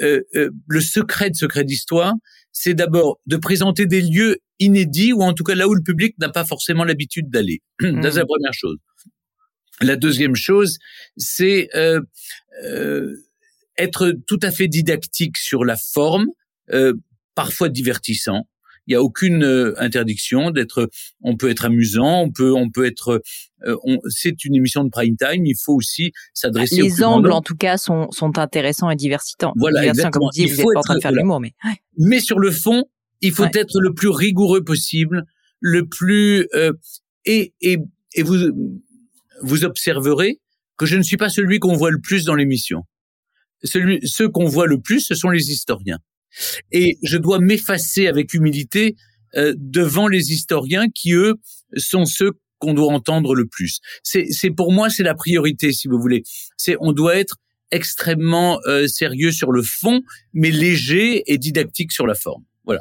[0.00, 2.14] euh, euh, le secret de Secret d'Histoire,
[2.52, 6.14] c'est d'abord de présenter des lieux inédits ou en tout cas là où le public
[6.18, 7.60] n'a pas forcément l'habitude d'aller.
[7.80, 8.26] C'est la mmh.
[8.26, 8.76] première chose.
[9.80, 10.78] La deuxième chose,
[11.16, 12.00] c'est euh,
[12.64, 13.16] euh,
[13.78, 16.26] être tout à fait didactique sur la forme,
[16.72, 16.92] euh,
[17.34, 18.46] parfois divertissant,
[18.90, 20.90] il y a aucune euh, interdiction d'être.
[21.22, 23.22] On peut être amusant, on peut, on peut être.
[23.64, 23.76] Euh,
[24.08, 25.46] c'est une émission de prime time.
[25.46, 26.82] Il faut aussi s'adresser.
[26.82, 29.52] Les angles, en tout cas, sont, sont intéressants et diversitants.
[29.56, 30.10] Voilà, exactement.
[30.10, 31.54] Comme vous dites, vous êtes pas en train de faire l'humour, mais.
[31.98, 32.84] Mais sur le fond,
[33.20, 35.24] il faut être le plus rigoureux possible,
[35.60, 36.72] le plus euh,
[37.24, 37.78] et et
[38.14, 38.38] et vous
[39.42, 40.40] vous observerez
[40.76, 42.82] que je ne suis pas celui qu'on voit le plus dans l'émission.
[43.62, 45.98] Celui, ceux qu'on voit le plus, ce sont les historiens.
[46.72, 48.96] Et je dois m'effacer avec humilité
[49.36, 51.34] euh, devant les historiens qui, eux,
[51.76, 53.80] sont ceux qu'on doit entendre le plus.
[54.02, 56.22] C'est, pour moi, c'est la priorité, si vous voulez.
[56.56, 57.36] C'est, on doit être
[57.70, 60.02] extrêmement euh, sérieux sur le fond,
[60.34, 62.44] mais léger et didactique sur la forme.
[62.64, 62.80] Voilà.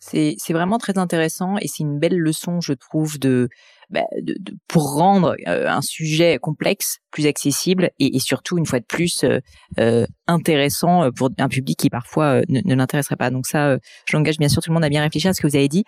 [0.00, 3.48] C'est vraiment très intéressant et c'est une belle leçon, je trouve, de
[3.90, 8.66] bah, de, de, pour rendre euh, un sujet complexe plus accessible et, et surtout une
[8.66, 9.40] fois de plus euh,
[9.78, 13.30] euh intéressant pour un public qui parfois euh, ne, ne l'intéresserait pas.
[13.30, 15.56] Donc ça, j'engage bien sûr tout le monde à bien réfléchir à ce que vous
[15.56, 15.84] avez dit.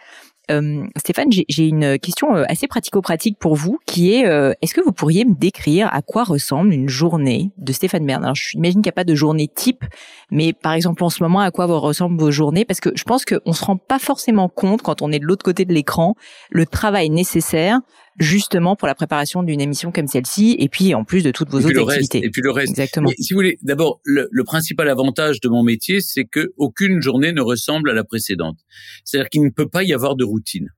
[0.50, 4.22] Euh, Stéphane, j'ai une question assez pratico-pratique pour vous, qui est
[4.61, 8.24] est-ce que vous pourriez me décrire à quoi ressemble une journée de Stéphane Bern?
[8.24, 9.85] Alors, j'imagine qu'il n'y a pas de journée type,
[10.31, 12.64] mais par exemple en ce moment, à quoi vous ressemblent vos journées?
[12.64, 15.44] Parce que je pense qu'on se rend pas forcément compte quand on est de l'autre
[15.44, 16.14] côté de l'écran
[16.50, 17.81] le travail nécessaire
[18.18, 21.61] justement pour la préparation d'une émission comme celle-ci, et puis en plus de toutes vos
[21.61, 22.25] autres activités.
[22.25, 22.70] et puis le reste.
[22.70, 23.11] Exactement.
[23.18, 27.33] si vous voulez, d'abord, le, le, principal avantage de mon métier, c'est que aucune journée
[27.33, 28.59] ne ressemble à la précédente.
[29.05, 30.68] C'est-à-dire qu'il ne peut pas y avoir de routine.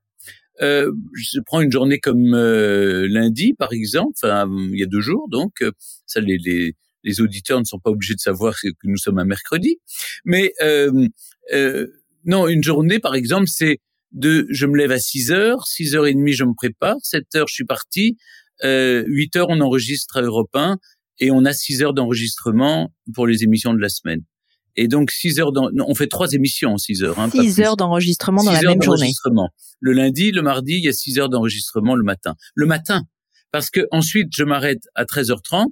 [0.62, 5.01] Euh, je prends une journée comme euh, lundi, par exemple, enfin il y a deux
[5.01, 5.73] jours, donc euh,
[6.07, 9.25] ça les, les, les auditeurs ne sont pas obligés de savoir que nous sommes un
[9.25, 9.79] mercredi,
[10.25, 11.09] mais euh,
[11.53, 11.87] euh,
[12.25, 13.79] non, une journée, par exemple, c'est
[14.14, 17.24] de je me lève à 6 heures, 6 heures et demie je me prépare, 7
[17.37, 18.16] heures je suis parti,
[18.64, 20.79] euh, 8 heures on enregistre à Europe 1
[21.20, 24.22] et on a 6 heures d'enregistrement pour les émissions de la semaine.
[24.77, 27.18] Et donc six heures, on fait trois émissions en six heures.
[27.18, 29.12] Hein, six heures d'enregistrement dans la même journée.
[29.81, 32.35] Le lundi, le mardi, il y a six heures d'enregistrement le matin.
[32.55, 33.03] Le matin,
[33.53, 35.66] parce que ensuite je m'arrête à 13h30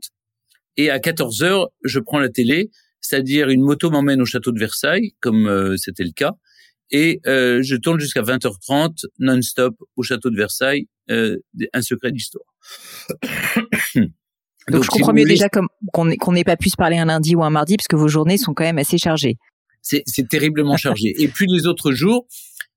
[0.76, 5.14] et à 14h je prends la télé, c'est-à-dire une moto m'emmène au château de Versailles,
[5.20, 6.34] comme euh, c'était le cas,
[6.92, 11.38] et euh, je tourne jusqu'à 20h30 non-stop au château de Versailles, euh,
[11.72, 12.44] un secret d'histoire.
[14.68, 17.50] Donc, je comprends mieux déjà qu'on n'ait pas pu se parler un lundi ou un
[17.50, 19.38] mardi, parce que vos journées sont quand même assez chargées.
[19.80, 21.12] C'est terriblement chargé.
[21.20, 22.28] Et puis les autres jours,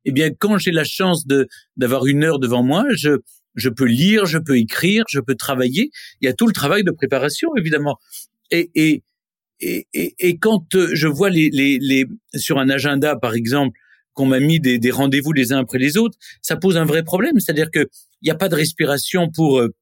[0.05, 1.47] eh bien, quand j'ai la chance de
[1.77, 3.17] d'avoir une heure devant moi, je
[3.53, 5.91] je peux lire, je peux écrire, je peux travailler.
[6.21, 7.99] Il y a tout le travail de préparation, évidemment.
[8.49, 9.03] Et et
[9.61, 13.79] et, et, quand euh, je vois les, les, les sur un agenda, par exemple,
[14.15, 17.03] qu'on m'a mis des, des rendez-vous les uns après les autres, ça pose un vrai
[17.03, 17.39] problème.
[17.39, 17.87] C'est-à-dire que
[18.21, 19.75] il n'y a pas de respiration pour euh,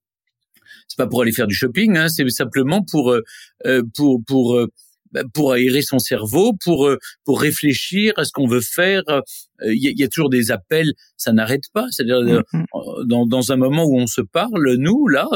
[0.88, 3.24] c'est pas pour aller faire du shopping, hein, c'est simplement pour euh,
[3.66, 4.68] euh pour pour euh,
[5.12, 9.04] bah, pour aérer son cerveau, pour euh, pour réfléchir à ce qu'on veut faire.
[9.66, 11.86] Il y, y, a toujours des appels, ça n'arrête pas.
[11.92, 13.08] C'est-à-dire mm-hmm.
[13.08, 15.28] dans dans un moment où on se parle, nous là,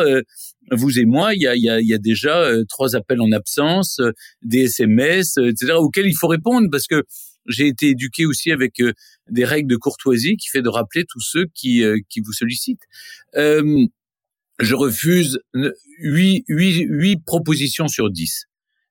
[0.71, 4.01] vous et moi, il y a y a, y a déjà trois appels en absence,
[4.41, 5.73] des SMS, etc.
[5.73, 7.03] auxquels il faut répondre parce que
[7.47, 8.81] j'ai été éduqué aussi avec
[9.29, 12.83] des règles de courtoisie qui fait de rappeler tous ceux qui qui vous sollicitent.
[13.36, 13.88] Euh,
[14.60, 15.39] je refuse
[15.99, 18.45] huit, huit, huit propositions sur 10.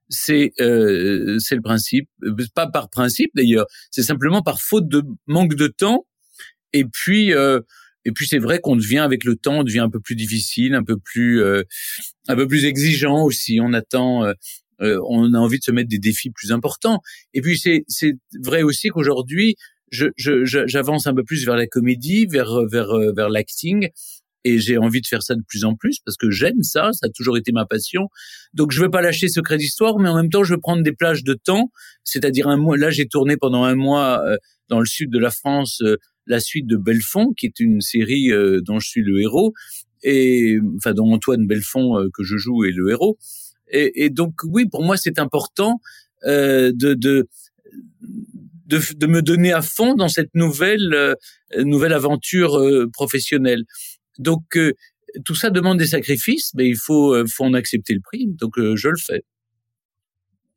[0.09, 2.09] C'est euh, c'est le principe,
[2.55, 6.07] pas par principe d'ailleurs, c'est simplement par faute de manque de temps.
[6.73, 7.61] Et puis euh,
[8.05, 10.75] et puis c'est vrai qu'on devient avec le temps, on devient un peu plus difficile,
[10.75, 11.65] un peu plus euh,
[12.29, 13.59] un peu plus exigeant aussi.
[13.61, 14.33] On attend,
[14.81, 17.01] euh, euh, on a envie de se mettre des défis plus importants.
[17.35, 17.85] Et puis c'est
[18.43, 19.57] vrai aussi qu'aujourd'hui
[19.93, 23.89] je, je, j'avance un peu plus vers la comédie, vers vers vers l'acting
[24.47, 27.07] et j'ai envie de faire ça de plus en plus parce que j'aime ça, ça
[27.07, 28.09] a toujours été ma passion.
[28.55, 30.93] Donc je veux pas lâcher Secret d'Histoire, mais en même temps je veux prendre des
[30.93, 31.73] plages de temps,
[32.05, 32.77] c'est-à-dire un mois.
[32.77, 34.37] Là j'ai tourné pendant un mois euh,
[34.69, 35.97] dans le sud de la France euh,
[36.29, 39.53] la suite de Belfond, qui est une série euh, dont je suis le héros,
[40.05, 43.19] et enfin dont Antoine Belfond que je joue est le héros.
[43.71, 45.81] Et, et donc oui, pour moi c'est important
[46.25, 47.29] de, de
[48.69, 51.17] de, de, me donner à fond dans cette nouvelle
[51.57, 52.61] nouvelle aventure
[52.93, 53.65] professionnelle.
[54.19, 54.73] Donc euh,
[55.25, 58.27] tout ça demande des sacrifices, mais il faut, euh, faut en accepter le prix.
[58.27, 59.23] Donc euh, je le fais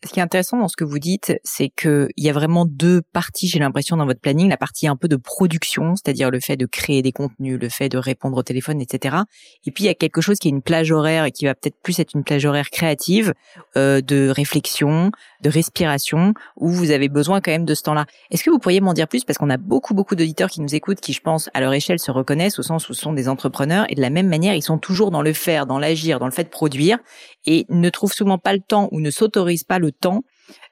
[0.06, 2.66] ce qui est intéressant dans ce que vous dites, c'est que il y a vraiment
[2.66, 4.50] deux parties, j'ai l'impression, dans votre planning.
[4.50, 7.90] La partie un peu de production, c'est-à-dire le fait de créer des contenus, le fait
[7.90, 9.18] de répondre au téléphone, etc.
[9.66, 11.54] Et puis il y a quelque chose qui est une plage horaire et qui va
[11.54, 13.34] peut-être plus être une plage horaire créative,
[13.76, 18.06] euh, de réflexion, de respiration, où vous avez besoin quand même de ce temps-là.
[18.32, 19.26] Est-ce que vous pourriez m'en dire plus?
[19.26, 22.00] Parce qu'on a beaucoup, beaucoup d'auditeurs qui nous écoutent, qui, je pense, à leur échelle,
[22.00, 24.62] se reconnaissent au sens où ce sont des entrepreneurs et de la même manière, ils
[24.62, 27.00] sont toujours dans le faire, dans l'agir, dans le fait de produire
[27.46, 30.24] et ne trouvent souvent pas le temps ou ne s'autorisent pas le temps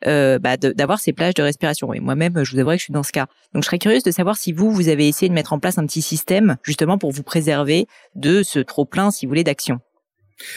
[0.05, 1.89] euh, bah, d'avoir ces plages de respiration.
[2.01, 3.27] Moi-même, je vous avouerai que je suis dans ce cas.
[3.53, 5.77] Donc, je serais curieuse de savoir si vous, vous avez essayé de mettre en place
[5.77, 9.79] un petit système justement pour vous préserver de ce trop plein, si vous voulez, d'action.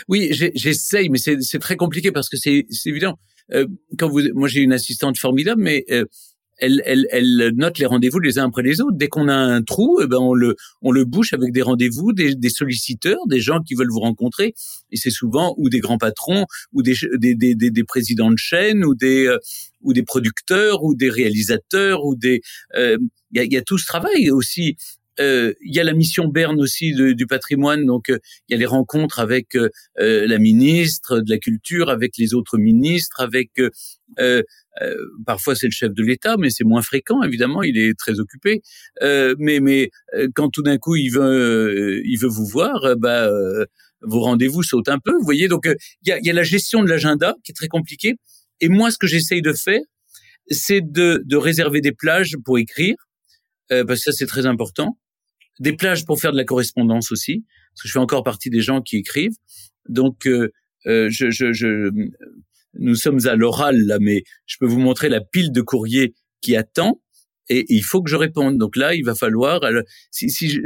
[0.08, 3.18] Oui, j'essaye, mais c'est très compliqué parce que c'est évident.
[3.52, 3.66] Euh,
[3.98, 6.04] quand vous, moi, j'ai une assistante formidable, mais euh,
[6.60, 8.96] elle, elle, elle note les rendez-vous les uns après les autres.
[8.96, 12.12] Dès qu'on a un trou, eh ben on le, on le bouche avec des rendez-vous,
[12.12, 14.54] des, des solliciteurs, des gens qui veulent vous rencontrer.
[14.90, 18.84] Et c'est souvent ou des grands patrons, ou des, des, des, des présidents de chaîne,
[18.84, 19.38] ou des, euh,
[19.82, 22.42] ou des producteurs, ou des réalisateurs, ou des.
[22.76, 22.98] Euh,
[23.32, 24.76] il y, a, y, a, tout ce travail aussi.
[25.18, 28.66] Euh, il y a la mission Berne aussi du patrimoine, donc il y a les
[28.66, 29.56] rencontres avec
[29.96, 33.50] la ministre de la culture, avec les autres ministres, avec
[34.82, 34.94] euh,
[35.26, 37.62] parfois c'est le chef de l'État, mais c'est moins fréquent évidemment.
[37.62, 38.62] Il est très occupé.
[39.02, 43.28] Euh, mais mais euh, quand tout d'un coup il veut il veut vous voir, bah
[44.02, 45.12] vos rendez-vous sautent un peu.
[45.12, 47.68] Vous voyez donc il y a, y a la gestion de l'agenda qui est très
[47.68, 48.16] compliquée.
[48.60, 49.80] Et moi ce que j'essaye de faire,
[50.48, 52.96] c'est de, de réserver des plages pour écrire,
[53.68, 54.98] parce que ça c'est très important.
[55.58, 58.62] Des plages pour faire de la correspondance aussi, parce que je fais encore partie des
[58.62, 59.36] gens qui écrivent.
[59.88, 60.26] Donc
[60.86, 61.90] euh, je, je, je,
[62.78, 66.56] nous sommes à l'oral là, mais je peux vous montrer la pile de courriers qui
[66.56, 67.00] attend
[67.48, 68.58] et, il faut que je réponde.
[68.58, 69.60] Donc là, il va falloir,
[70.10, 70.60] si, si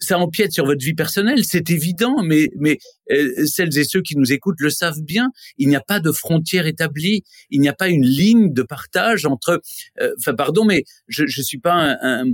[0.00, 2.78] ça empiète sur votre vie personnelle, c'est évident, mais, mais
[3.12, 5.30] euh, celles et ceux qui nous écoutent le savent bien.
[5.58, 9.26] Il n'y a pas de frontière établie, il n'y a pas une ligne de partage
[9.26, 9.60] entre.
[10.00, 12.24] Euh, enfin, pardon, mais je je suis pas un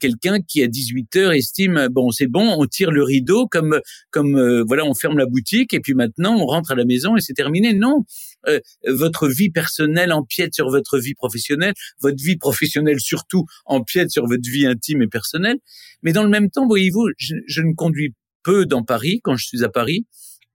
[0.00, 4.36] quelqu'un qui à 18 heures estime bon c'est bon on tire le rideau comme comme
[4.36, 7.20] euh, voilà on ferme la boutique et puis maintenant on rentre à la maison et
[7.20, 8.04] c'est terminé non
[8.48, 14.26] euh, votre vie personnelle empiète sur votre vie professionnelle votre vie professionnelle surtout empiète sur
[14.26, 15.58] votre vie intime et personnelle.
[16.02, 19.46] Mais dans le même temps voyez-vous je, je ne conduis peu dans Paris quand je
[19.46, 20.06] suis à Paris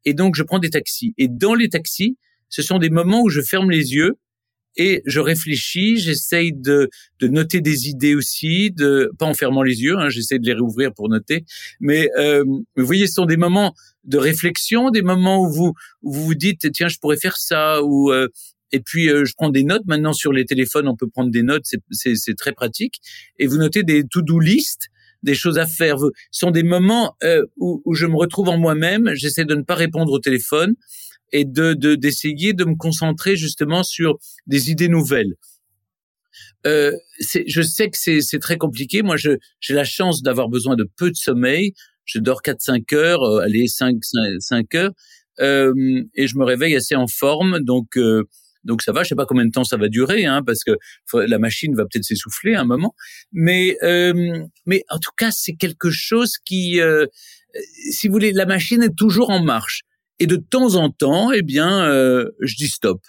[0.06, 1.14] et donc je prends des taxis.
[1.18, 2.18] Et dans les taxis
[2.50, 4.18] ce sont des moments où je ferme les yeux
[4.76, 9.82] et je réfléchis, j'essaye de, de noter des idées aussi, de pas en fermant les
[9.82, 11.46] yeux, hein, j'essaie de les réouvrir pour noter.
[11.80, 13.74] Mais euh, vous voyez, ce sont des moments
[14.06, 18.12] de réflexion, des moments où vous vous, vous dites tiens, je pourrais faire ça ou
[18.12, 18.28] euh,
[18.72, 19.84] et puis euh, je prends des notes.
[19.86, 23.00] Maintenant sur les téléphones, on peut prendre des notes, c'est très pratique.
[23.38, 24.88] Et vous notez des to-do list,
[25.24, 25.98] des choses à faire.
[26.00, 29.12] Ce sont des moments euh, où, où je me retrouve en moi-même.
[29.16, 30.76] J'essaie de ne pas répondre au téléphone
[31.32, 35.36] et de d'essayer de, me concentrer justement sur des idées nouvelles.
[36.66, 36.92] Euh,
[37.48, 39.02] je sais que c'est très compliqué.
[39.02, 41.74] Moi, j'ai la chance d'avoir besoin de peu de sommeil.
[42.06, 43.98] Je dors 4-5 heures, euh, allez 5
[44.40, 44.92] 5, heures,
[45.42, 47.60] euh, et je me réveille assez en forme.
[47.60, 48.24] Donc euh,
[48.64, 49.04] donc ça va.
[49.04, 50.78] Je sais pas combien de temps ça va durer, hein, parce que
[51.14, 52.94] la machine va peut-être s'essouffler à un moment.
[53.32, 57.06] Mais euh, mais en tout cas, c'est quelque chose qui, euh,
[57.92, 59.82] si vous voulez, la machine est toujours en marche.
[60.20, 63.00] Et de temps en temps, eh bien, euh, je dis stop.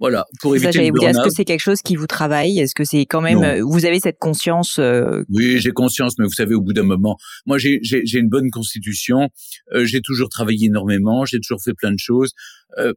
[0.00, 2.60] Voilà, pour éviter ça, vous dire, Est-ce que c'est quelque chose qui vous travaille?
[2.60, 5.24] Est-ce que c'est quand même euh, vous avez cette conscience euh...
[5.28, 7.16] Oui, j'ai conscience, mais vous savez, au bout d'un moment,
[7.46, 9.28] moi j'ai j'ai une bonne constitution.
[9.74, 11.24] Euh, j'ai toujours travaillé énormément.
[11.24, 12.30] J'ai toujours fait plein de choses.
[12.78, 12.92] Euh,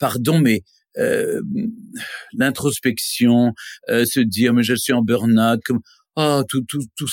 [0.00, 0.62] pardon, mais
[0.98, 1.40] euh,
[2.32, 3.52] l'introspection,
[3.86, 5.60] se dire mais je suis en burn-out,
[6.16, 7.06] oh, tout, tout, tout,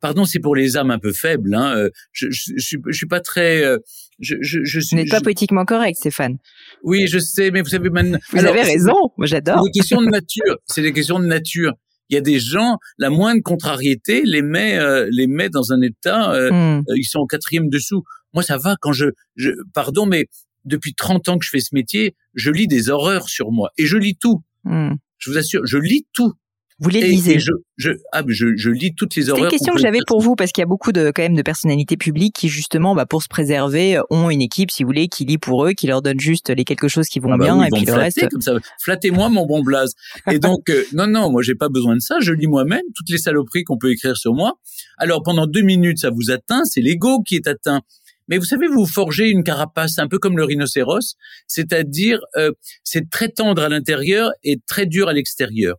[0.00, 1.54] pardon, c'est pour les âmes un peu faibles.
[1.54, 1.76] Hein.
[1.76, 3.62] Euh, je, je, je, suis, je suis pas très.
[3.62, 3.78] Euh,
[4.18, 4.96] je, je, je suis.
[4.96, 6.38] n'êtes pas politiquement correct, Stéphane.
[6.82, 8.18] Oui, je sais, mais vous savez maintenant.
[8.32, 8.94] Vous avez raison.
[9.16, 9.62] Moi, j'adore.
[9.64, 10.56] C'est des questions de nature.
[10.66, 11.74] C'est des questions de nature.
[12.10, 15.82] Il y a des gens, la moindre contrariété les met, euh, les met dans un
[15.82, 16.32] état.
[16.50, 16.82] Hmm.
[16.96, 18.02] Ils sont au quatrième dessous.
[18.32, 19.06] Moi, ça va quand je,
[19.36, 20.26] je, pardon, mais
[20.64, 23.86] depuis 30 ans que je fais ce métier, je lis des horreurs sur moi et
[23.86, 24.42] je lis tout.
[24.64, 24.94] Hmm.
[25.18, 26.32] Je vous assure, je lis tout.
[26.80, 29.40] Vous les lisez je, je, ah, je, je, lis toutes les horreurs.
[29.40, 31.34] C'est une question que j'avais pour vous parce qu'il y a beaucoup de quand même
[31.34, 35.08] de personnalités publiques qui justement, bah, pour se préserver, ont une équipe, si vous voulez,
[35.08, 37.44] qui lit pour eux, qui leur donne juste les quelque chose qui vont ah bah
[37.44, 38.24] bien et puis le reste.
[38.80, 39.94] Flattez-moi mon bon blaze.
[40.30, 42.16] Et donc, euh, non, non, moi j'ai pas besoin de ça.
[42.20, 44.54] Je lis moi-même toutes les saloperies qu'on peut écrire sur moi.
[44.98, 47.82] Alors pendant deux minutes, ça vous atteint, c'est l'ego qui est atteint.
[48.28, 52.52] Mais vous savez, vous forgez une carapace un peu comme le rhinocéros, c'est-à-dire euh,
[52.84, 55.76] c'est très tendre à l'intérieur et très dur à l'extérieur.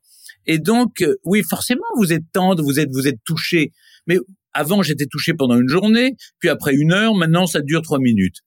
[0.52, 3.72] Et donc, euh, oui, forcément, vous êtes tendre, vous êtes, vous êtes touché.
[4.08, 4.18] Mais
[4.52, 8.38] avant, j'étais touché pendant une journée, puis après une heure, maintenant, ça dure trois minutes.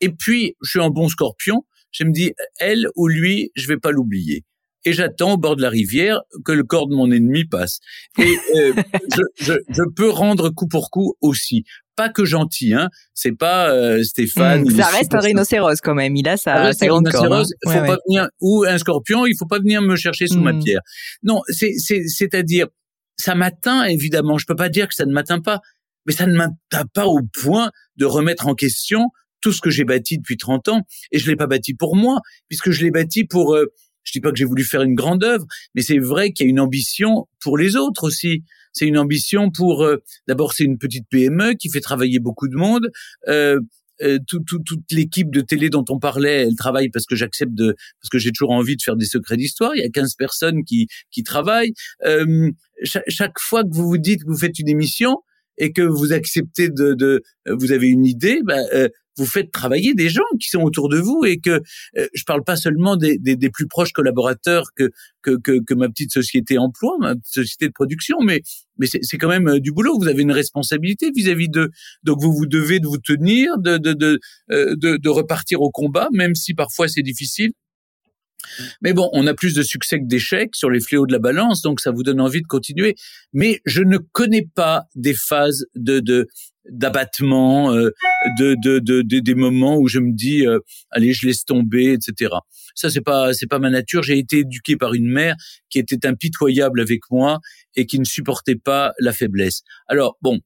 [0.00, 1.64] Et puis, je suis un bon scorpion.
[1.90, 4.44] Je me dis, elle ou lui, je vais pas l'oublier.
[4.84, 7.80] Et j'attends au bord de la rivière que le corps de mon ennemi passe.
[8.18, 8.74] Et euh,
[9.16, 11.64] je, je, je, peux rendre coup pour coup aussi
[11.98, 12.90] pas que gentil, hein.
[13.12, 14.62] C'est pas euh, Stéphane.
[14.62, 16.14] Hmm, ça reste un rhinocéros quand même.
[16.14, 17.32] Il a sa, sa grande corde.
[17.32, 17.42] Hein.
[17.64, 19.26] Faut pas venir ou un scorpion.
[19.26, 20.62] Il faut pas venir me chercher sous ma hmm.
[20.62, 20.80] pierre.
[21.24, 22.68] Non, c'est c'est c'est-à-dire
[23.16, 24.38] ça m'atteint évidemment.
[24.38, 25.58] Je peux pas dire que ça ne m'atteint pas,
[26.06, 29.08] mais ça ne m'atteint pas au point de remettre en question
[29.40, 30.82] tout ce que j'ai bâti depuis 30 ans.
[31.10, 33.56] Et je l'ai pas bâti pour moi, puisque je l'ai bâti pour.
[33.56, 33.66] Euh,
[34.04, 36.48] je dis pas que j'ai voulu faire une grande œuvre, mais c'est vrai qu'il y
[36.48, 38.44] a une ambition pour les autres aussi
[38.78, 39.82] c'est une ambition pour.
[39.82, 42.88] Euh, d'abord, c'est une petite PME qui fait travailler beaucoup de monde.
[43.28, 43.60] Euh,
[44.02, 48.10] euh toute l'équipe de télé dont on parlait, elle travaille parce que j'accepte de, parce
[48.10, 49.74] que j'ai toujours envie de faire des secrets d'histoire.
[49.74, 51.72] Il y a 15 personnes qui qui travaillent.
[52.06, 52.50] Euh,
[52.84, 55.16] chaque, fois que vous vous dites que vous faites une émission
[55.58, 58.88] et que vous acceptez de, de vous avez une idée, bah, euh,
[59.18, 61.60] vous faites travailler des gens qui sont autour de vous et que
[61.98, 64.90] euh, je parle pas seulement des, des, des plus proches collaborateurs que,
[65.22, 68.42] que, que, que, ma petite société emploi, ma société de production, mais,
[68.78, 69.98] mais c'est quand même euh, du boulot.
[69.98, 71.70] Vous avez une responsabilité vis-à-vis de,
[72.04, 74.20] donc vous vous devez de vous tenir, de, de, de,
[74.52, 77.50] euh, de, de repartir au combat, même si parfois c'est difficile.
[78.82, 81.62] Mais bon, on a plus de succès que d'échecs sur les fléaux de la balance,
[81.62, 82.94] donc ça vous donne envie de continuer.
[83.32, 86.28] Mais je ne connais pas des phases de, de
[86.70, 87.90] d'abattement, euh,
[88.38, 90.58] de, de, de, des moments où je me dis euh,
[90.90, 92.34] allez je laisse tomber, etc.
[92.74, 94.02] Ça c'est pas c'est pas ma nature.
[94.02, 95.34] J'ai été éduqué par une mère
[95.70, 97.40] qui était impitoyable avec moi
[97.76, 99.62] et qui ne supportait pas la faiblesse.
[99.88, 100.40] Alors bon,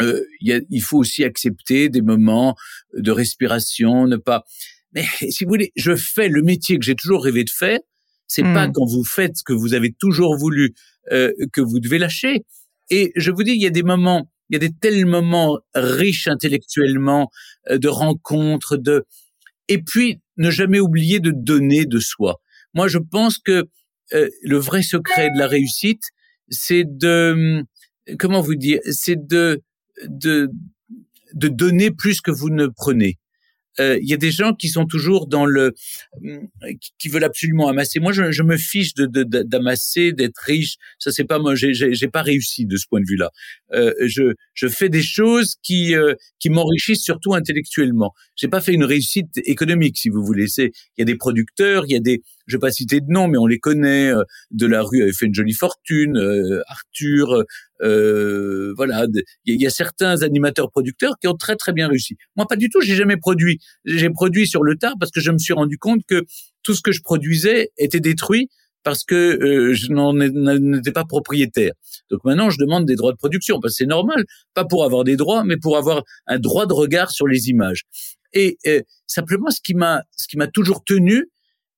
[0.00, 2.56] euh, y a, il faut aussi accepter des moments
[2.94, 4.44] de respiration, ne pas.
[4.94, 7.78] Mais si vous voulez, je fais le métier que j'ai toujours rêvé de faire.
[8.26, 8.72] C'est pas hmm.
[8.72, 10.74] quand vous faites ce que vous avez toujours voulu
[11.12, 12.44] euh, que vous devez lâcher.
[12.88, 15.58] Et je vous dis, il y a des moments il y a des tels moments
[15.74, 17.30] riches intellectuellement,
[17.70, 19.04] euh, de rencontres, de
[19.68, 22.40] et puis ne jamais oublier de donner de soi.
[22.74, 23.64] Moi, je pense que
[24.12, 26.02] euh, le vrai secret de la réussite,
[26.50, 27.64] c'est de
[28.18, 29.62] comment vous dire, c'est de
[30.06, 30.50] de
[31.32, 33.18] de donner plus que vous ne prenez.
[33.80, 35.72] Euh, il y a des gens qui sont toujours dans le
[36.22, 36.48] hum,
[36.98, 38.00] qui veulent absolument amasser.
[38.00, 39.06] Moi, je, je me fiche de
[39.42, 40.76] d'amasser, d'être riche.
[40.98, 41.54] Ça, c'est pas moi.
[41.54, 43.30] J'ai pas réussi de ce point de vue-là.
[43.72, 48.12] Euh, je je fais des choses qui euh, qui m'enrichissent surtout intellectuellement.
[48.36, 50.48] J'ai pas fait une réussite économique, si vous voulez.
[50.48, 53.06] C'est il y a des producteurs, il y a des je vais pas citer de
[53.08, 54.12] nom, mais on les connaît.
[54.12, 56.16] Euh, de la rue avait fait une jolie fortune.
[56.16, 57.44] Euh, Arthur,
[57.82, 59.06] euh, voilà.
[59.44, 62.16] Il y, a certains animateurs producteurs qui ont très très bien réussi.
[62.36, 62.80] Moi, pas du tout.
[62.80, 63.58] J'ai jamais produit.
[63.84, 66.22] J'ai produit sur le tard parce que je me suis rendu compte que
[66.62, 68.48] tout ce que je produisais était détruit
[68.84, 71.72] parce que euh, je n'en étais pas propriétaire.
[72.10, 74.24] Donc maintenant, je demande des droits de production parce que c'est normal,
[74.54, 77.82] pas pour avoir des droits, mais pour avoir un droit de regard sur les images.
[78.32, 81.30] Et euh, simplement, ce qui m'a, ce qui m'a toujours tenu,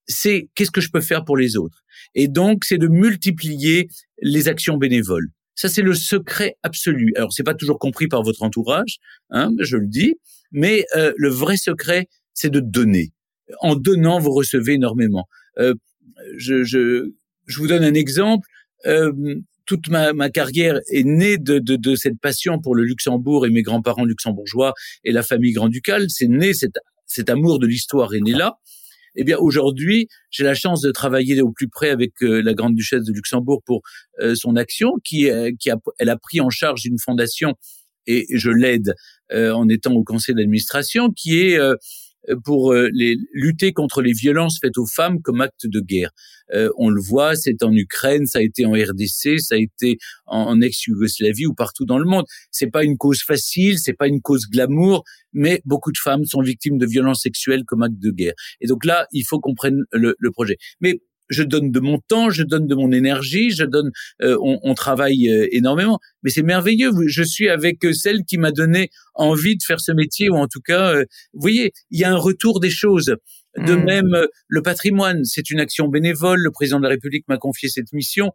[0.07, 1.83] c'est qu'est-ce que je peux faire pour les autres.
[2.15, 3.89] Et donc, c'est de multiplier
[4.21, 5.29] les actions bénévoles.
[5.55, 7.13] Ça, c'est le secret absolu.
[7.17, 8.99] Alors, c'est pas toujours compris par votre entourage,
[9.31, 10.15] hein, je le dis,
[10.53, 13.13] mais euh, le vrai secret, c'est de donner.
[13.61, 15.29] En donnant, vous recevez énormément.
[15.59, 15.75] Euh,
[16.37, 17.13] je, je,
[17.47, 18.49] je, vous donne un exemple.
[18.87, 19.13] Euh,
[19.67, 23.51] toute ma, ma, carrière est née de, de, de, cette passion pour le Luxembourg et
[23.51, 24.75] mes grands-parents luxembourgeois
[25.05, 26.11] et la famille grand-ducale.
[26.11, 26.75] C'est né, cet,
[27.07, 28.59] cet amour de l'histoire est né là.
[29.17, 32.75] Eh bien, aujourd'hui, j'ai la chance de travailler au plus près avec euh, la grande
[32.75, 33.83] duchesse de Luxembourg pour
[34.21, 37.55] euh, son action, qui, qui a, elle a pris en charge une fondation
[38.07, 38.95] et je l'aide
[39.33, 41.59] euh, en étant au conseil d'administration, qui est
[42.45, 46.11] pour euh, les, lutter contre les violences faites aux femmes comme acte de guerre.
[46.53, 49.99] Euh, on le voit, c'est en Ukraine, ça a été en RDC, ça a été
[50.27, 52.25] en, ex-Yougoslavie ou partout dans le monde.
[52.51, 56.43] C'est pas une cause facile, c'est pas une cause glamour, mais beaucoup de femmes sont
[56.43, 58.35] victimes de violences sexuelles comme acte de guerre.
[58.61, 60.57] Et donc là, il faut qu'on prenne le, le projet.
[60.81, 63.91] Mais je donne de mon temps, je donne de mon énergie, je donne,
[64.22, 65.99] euh, on, on, travaille euh, énormément.
[66.22, 66.91] Mais c'est merveilleux.
[67.07, 70.49] Je suis avec euh, celle qui m'a donné envie de faire ce métier, ou en
[70.49, 73.16] tout cas, vous voyez, il y a un retour des choses.
[73.57, 73.85] De mmh.
[73.85, 76.41] même, le patrimoine, c'est une action bénévole.
[76.41, 78.33] Le président de la République m'a confié cette mission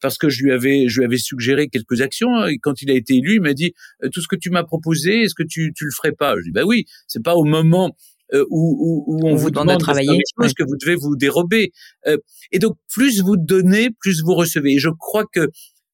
[0.00, 2.46] parce que je lui avais, je lui avais suggéré quelques actions.
[2.46, 3.72] Et quand il a été élu, il m'a dit
[4.12, 6.34] tout ce que tu m'as proposé, est-ce que tu, tu le ferais pas?
[6.38, 7.94] Je dis bah oui, c'est pas au moment
[8.34, 11.72] euh, où, où, on, vous, demande, de travailler, de que vous devez vous dérober.
[12.06, 12.16] Euh,
[12.52, 14.74] et donc, plus vous donnez, plus vous recevez.
[14.74, 15.48] Et je crois que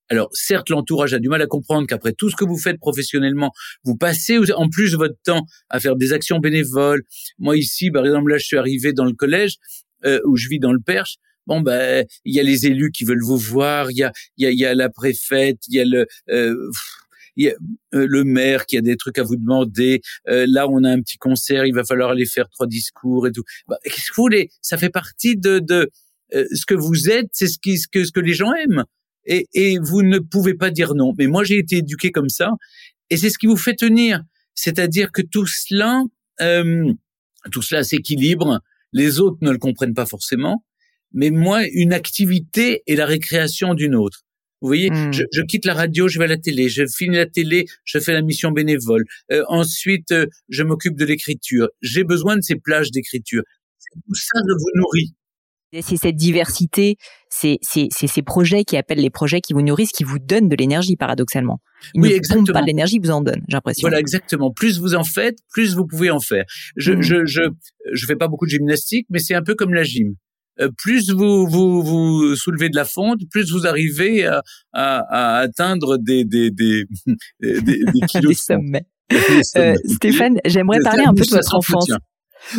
[0.09, 3.53] alors, certes, l'entourage a du mal à comprendre qu'après tout ce que vous faites professionnellement,
[3.85, 7.03] vous passez en plus votre temps à faire des actions bénévoles.
[7.39, 9.57] Moi, ici, par exemple, là, je suis arrivé dans le collège
[10.05, 11.17] euh, où je vis dans le Perche.
[11.47, 14.47] Bon, ben, il y a les élus qui veulent vous voir, il y a, y
[14.47, 16.07] a, y a la préfète, il y a le...
[16.31, 16.55] Euh,
[17.45, 17.55] y a
[17.95, 20.01] euh, le maire qui a des trucs à vous demander.
[20.29, 23.33] Euh, là, on a un petit concert, il va falloir aller faire trois discours et
[23.33, 23.45] tout.
[23.69, 24.51] Bah, Qu'est-ce que vous voulez?
[24.63, 25.91] Ça fait partie de, de
[26.35, 28.85] euh, ce que vous êtes, c'est ce, qui, ce, que, ce que les gens aiment.
[29.27, 31.13] Et, et vous ne pouvez pas dire non.
[31.19, 32.53] Mais moi, j'ai été éduqué comme ça,
[33.11, 34.23] et c'est ce qui vous fait tenir.
[34.55, 36.03] C'est-à-dire que tout cela,
[37.51, 38.61] tout cela s'équilibre.
[38.93, 40.65] Les autres ne le comprennent pas forcément,
[41.13, 44.26] mais moi, une activité est la récréation d'une autre.
[44.67, 45.13] Vous voyez, hmm.
[45.13, 48.01] je, je, quitte la radio, je vais à la télé, je finis la télé, je
[48.01, 49.05] fais la mission bénévole.
[49.31, 51.69] Euh, ensuite, euh, je m'occupe de l'écriture.
[51.83, 53.45] J'ai besoin de ces plages d'écriture.
[53.93, 55.15] Tout ça je vous nourrit.
[55.83, 56.97] C'est cette diversité,
[57.29, 60.97] c'est ces projets qui appellent les projets qui vous nourrissent, qui vous donnent de l'énergie,
[60.97, 61.61] paradoxalement.
[61.95, 62.53] Ils oui, ne exactement.
[62.53, 63.83] pas de l'énergie, vous en donnent, j'ai l'impression.
[63.87, 64.51] Voilà, exactement.
[64.51, 66.45] Plus vous en faites, plus vous pouvez en faire.
[66.75, 67.43] Je, je, je,
[67.93, 70.17] je fais pas beaucoup de gymnastique, mais c'est un peu comme la gym.
[70.61, 74.43] Euh, plus vous, vous, vous soulevez de la fonte, plus vous arrivez à,
[74.73, 76.85] à, à atteindre des, des, des,
[77.41, 78.29] des, des kilos.
[78.29, 78.87] des sommets.
[79.57, 81.89] Euh, Stéphane, j'aimerais parler un peu de votre enfance.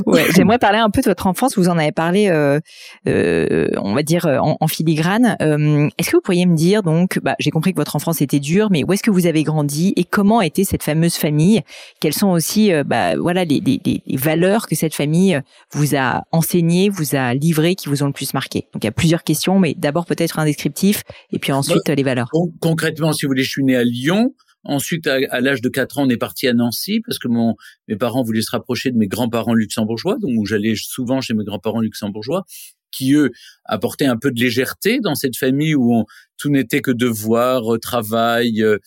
[0.06, 1.58] Ouais, j'aimerais parler un peu de votre enfance.
[1.58, 2.60] Vous en avez parlé, euh,
[3.08, 5.36] euh, on va dire en, en filigrane.
[5.42, 8.40] Euh, est-ce que vous pourriez me dire donc, bah, j'ai compris que votre enfance était
[8.40, 11.62] dure, mais où est-ce que vous avez grandi et comment était cette fameuse famille?
[12.00, 15.40] Quelles sont aussi, euh, bah, voilà, les, les, les, valeurs que cette famille
[15.72, 18.68] vous a enseignées, vous a livrées, qui vous ont le plus marqué?
[18.74, 21.96] Donc il y a plusieurs questions, mais d'abord peut-être un descriptif et puis ensuite bah,
[21.96, 22.30] les valeurs.
[22.60, 24.34] Concrètement, si vous voulez, je suis né à Lyon.
[24.64, 27.56] Ensuite, à, l'âge de 4 ans, on est parti à Nancy parce que mon,
[27.88, 31.80] mes parents voulaient se rapprocher de mes grands-parents luxembourgeois, donc j'allais souvent chez mes grands-parents
[31.80, 32.44] luxembourgeois,
[32.92, 33.32] qui eux
[33.66, 36.06] apportaient un peu de légèreté dans cette famille où on,
[36.38, 38.78] tout n'était que devoir, euh, travail euh,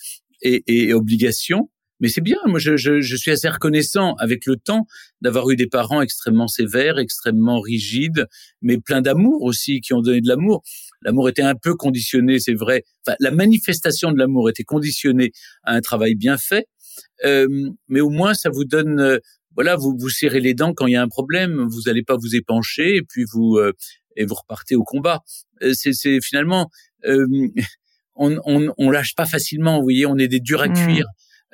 [0.43, 1.71] et, et obligation.
[2.01, 4.87] Mais c'est bien, moi je, je, je, suis assez reconnaissant avec le temps
[5.21, 8.27] d'avoir eu des parents extrêmement sévères, extrêmement rigides,
[8.63, 10.63] mais plein d'amour aussi, qui ont donné de l'amour.
[11.03, 12.85] L'amour était un peu conditionné, c'est vrai.
[13.07, 15.33] Enfin, la manifestation de l'amour était conditionnée
[15.63, 16.67] à un travail bien fait,
[17.25, 19.19] euh, mais au moins ça vous donne, euh,
[19.55, 22.17] voilà, vous vous serrez les dents quand il y a un problème, vous n'allez pas
[22.17, 23.73] vous épancher et puis vous euh,
[24.17, 25.21] et vous repartez au combat.
[25.63, 26.71] Euh, c'est finalement
[28.17, 31.03] on, on, on lâche pas facilement, vous voyez, on est des durs à mmh.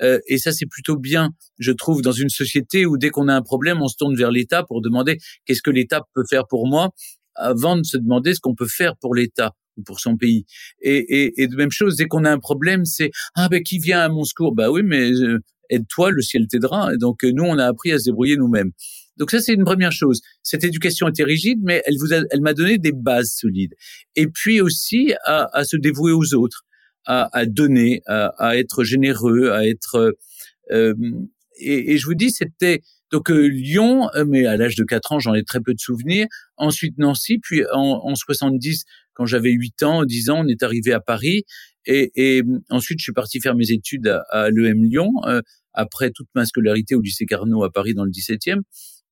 [0.01, 3.35] Euh, et ça, c'est plutôt bien, je trouve, dans une société où dès qu'on a
[3.35, 6.67] un problème, on se tourne vers l'État pour demander qu'est-ce que l'État peut faire pour
[6.67, 6.91] moi,
[7.35, 10.45] avant de se demander ce qu'on peut faire pour l'État ou pour son pays.
[10.81, 13.77] Et, et, et de même chose, dès qu'on a un problème, c'est ah ben qui
[13.79, 14.53] vient à mon secours?
[14.55, 15.39] Bah oui, mais euh,
[15.69, 16.95] aide-toi, le ciel t'aidera.
[16.97, 18.71] Donc nous, on a appris à se débrouiller nous-mêmes.
[19.17, 20.21] Donc ça, c'est une première chose.
[20.43, 23.73] Cette éducation était rigide, mais elle vous, elle m'a donné des bases solides.
[24.15, 26.63] Et puis aussi à, à se dévouer aux autres,
[27.07, 30.15] à, à donner, à, à, être généreux, à être.
[30.71, 30.93] Euh,
[31.59, 32.81] et, et, je vous dis, c'était
[33.11, 35.79] donc euh, Lyon, euh, mais à l'âge de 4 ans, j'en ai très peu de
[35.79, 36.27] souvenirs.
[36.57, 38.83] Ensuite Nancy, puis en, en 70,
[39.13, 41.43] quand j'avais 8 ans, 10 ans, on est arrivé à Paris.
[41.85, 45.41] Et, et ensuite, je suis parti faire mes études à, à l'EM Lyon, euh,
[45.73, 48.61] après toute ma scolarité au lycée Carnot à Paris dans le 17e.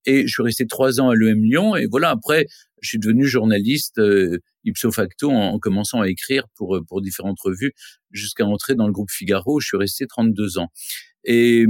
[0.05, 1.75] Et je suis resté trois ans à l'EM Lyon.
[1.75, 2.47] Et voilà, après,
[2.81, 7.39] je suis devenu journaliste euh, ipso facto en, en, commençant à écrire pour pour différentes
[7.41, 7.73] revues
[8.11, 9.57] jusqu'à entrer dans le groupe Figaro.
[9.57, 10.69] Où je suis resté 32 ans.
[11.23, 11.65] Et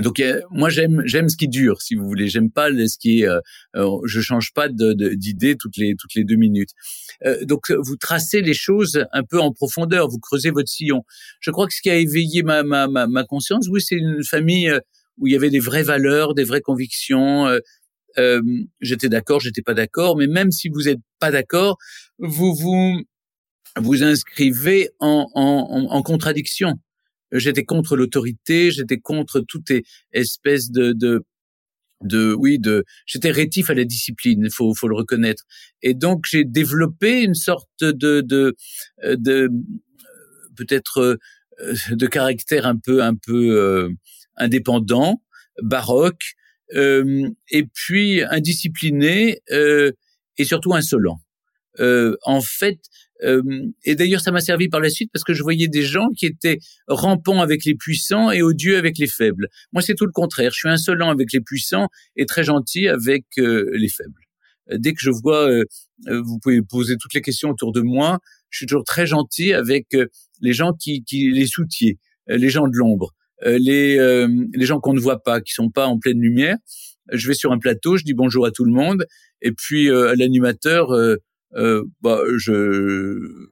[0.00, 3.28] donc moi j'aime j'aime ce qui dure si vous voulez j'aime pas ce qui est
[3.28, 3.40] euh,
[3.76, 6.70] euh je change pas d'idée toutes les toutes les deux minutes
[7.26, 11.02] euh, donc vous tracez les choses un peu en profondeur vous creusez votre sillon
[11.40, 14.24] je crois que ce qui a éveillé ma ma ma, ma conscience oui c'est une
[14.24, 14.80] famille euh,
[15.18, 17.58] où il y avait des vraies valeurs des vraies convictions euh,
[18.18, 18.42] euh
[18.80, 21.78] j'étais d'accord j'étais pas d'accord mais même si vous êtes pas d'accord
[22.18, 23.02] vous vous
[23.80, 26.74] vous inscrivez en, en, en contradiction.
[27.32, 29.70] J'étais contre l'autorité, j'étais contre toute
[30.12, 31.24] espèce de, de
[32.02, 35.44] de oui de j'étais rétif à la discipline il faut faut le reconnaître.
[35.82, 38.56] Et donc j'ai développé une sorte de de
[39.04, 39.48] euh, de,
[40.56, 41.18] peut-être
[41.60, 43.88] euh, de caractère un peu un peu euh,
[44.36, 45.22] indépendant
[45.62, 46.34] baroque
[46.74, 49.92] euh, et puis indiscipliné euh,
[50.38, 51.20] et surtout insolent
[51.80, 52.78] euh, en fait
[53.24, 53.42] euh,
[53.84, 56.26] et d'ailleurs, ça m'a servi par la suite parce que je voyais des gens qui
[56.26, 56.58] étaient
[56.88, 59.48] rampants avec les puissants et odieux avec les faibles.
[59.72, 60.50] Moi, c'est tout le contraire.
[60.52, 64.20] Je suis insolent avec les puissants et très gentil avec euh, les faibles.
[64.70, 65.48] Euh, dès que je vois,
[66.06, 68.18] vous pouvez poser toutes les questions autour de moi,
[68.50, 69.96] je suis toujours très gentil avec
[70.40, 73.12] les gens qui, qui les soutiennent, les gens de l'ombre,
[73.44, 76.56] les, les gens qu'on ne voit pas, qui sont pas en pleine lumière.
[77.10, 79.06] Je vais sur un plateau, je dis bonjour à tout le monde,
[79.40, 80.92] et puis l'animateur
[81.54, 83.48] euh, bah, je,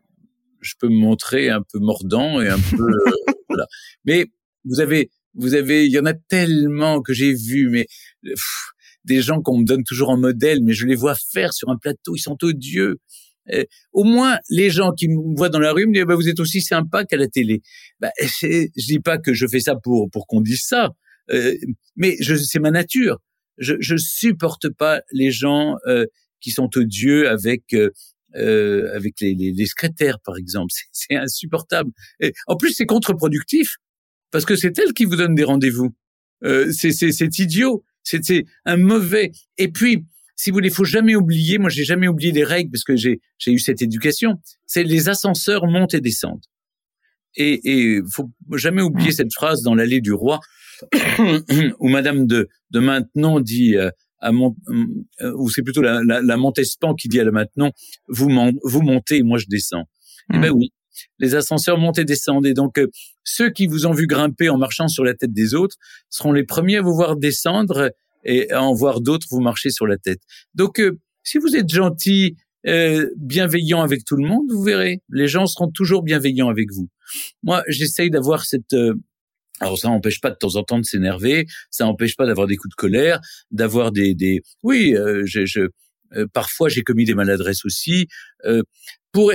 [0.60, 3.10] je peux me montrer un peu mordant et un peu euh,
[3.48, 3.66] voilà.
[4.04, 4.26] Mais
[4.64, 7.86] vous avez, vous avez, il y en a tellement que j'ai vu, mais
[9.04, 11.76] des gens qu'on me donne toujours en modèle, mais je les vois faire sur un
[11.76, 12.98] plateau, ils sont odieux.
[13.52, 16.28] Euh, au moins, les gens qui me voient dans la rue me disent bah, vous
[16.28, 17.62] êtes aussi sympa qu'à la télé.
[17.98, 20.90] Bah, je dis pas que je fais ça pour pour qu'on dise ça,
[21.32, 21.54] euh,
[21.96, 23.18] mais c'est ma nature.
[23.58, 26.06] Je, je supporte pas les gens euh,
[26.40, 27.90] qui sont odieux avec euh,
[28.36, 30.72] euh, avec les, les, les, secrétaires, par exemple.
[30.92, 31.90] C'est insupportable.
[32.20, 33.76] Et en plus, c'est contre-productif
[34.30, 35.90] parce que c'est elle qui vous donne des rendez-vous.
[36.44, 37.84] Euh, c'est idiot.
[38.02, 39.32] C'est un mauvais.
[39.58, 40.06] Et puis,
[40.40, 41.58] si vous voulez, faut jamais oublier.
[41.58, 44.40] Moi, j'ai jamais oublié les règles parce que j'ai j'ai eu cette éducation.
[44.66, 46.46] C'est les ascenseurs montent et descendent.
[47.36, 50.40] Et et faut jamais oublier cette phrase dans l'allée du roi
[51.78, 56.36] où Madame de de Maintenon dit euh, à euh, ou c'est plutôt la, la, la,
[56.38, 57.70] Montespan qui dit à la Maintenon,
[58.08, 58.30] vous,
[58.64, 59.84] vous montez, moi je descends.
[60.32, 60.56] Eh ben mmh.
[60.56, 60.72] oui,
[61.18, 62.46] les ascenseurs montent et descendent.
[62.46, 62.86] Et donc, euh,
[63.24, 65.76] ceux qui vous ont vu grimper en marchant sur la tête des autres
[66.08, 67.90] seront les premiers à vous voir descendre
[68.24, 70.20] et à en voir d'autres vous marcher sur la tête.
[70.54, 72.36] Donc, euh, si vous êtes gentil,
[73.16, 76.90] bienveillant avec tout le monde, vous verrez, les gens seront toujours bienveillants avec vous.
[77.42, 78.74] Moi, j'essaye d'avoir cette
[79.60, 82.56] alors ça n'empêche pas de temps en temps de s'énerver, ça n'empêche pas d'avoir des
[82.56, 85.68] coups de colère, d'avoir des, des, oui, euh, je, je
[86.16, 88.08] euh, parfois j'ai commis des maladresses aussi.
[88.44, 88.62] Euh,
[89.12, 89.32] pour,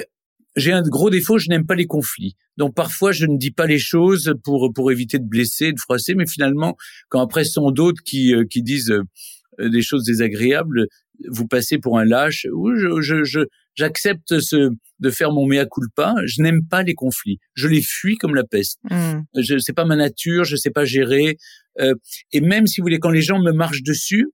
[0.56, 2.36] j'ai un gros défaut, je n'aime pas les conflits.
[2.58, 6.16] Donc parfois je ne dis pas les choses pour pour éviter de blesser, de froisser,
[6.16, 6.76] mais finalement
[7.10, 10.88] quand après ce sont d'autres qui euh, qui disent euh, des choses désagréables,
[11.30, 12.48] vous passez pour un lâche.
[12.54, 13.40] Ou je, je,
[13.76, 16.16] j'accepte ce de faire mon mea culpa.
[16.26, 17.40] Je n'aime pas les conflits.
[17.54, 18.80] Je les fuis comme la peste.
[18.90, 19.22] Mmh.
[19.38, 20.44] Je sais pas ma nature.
[20.44, 21.38] Je sais pas gérer.
[21.80, 21.94] Euh,
[22.32, 24.30] et même si vous voulez, quand les gens me marchent dessus,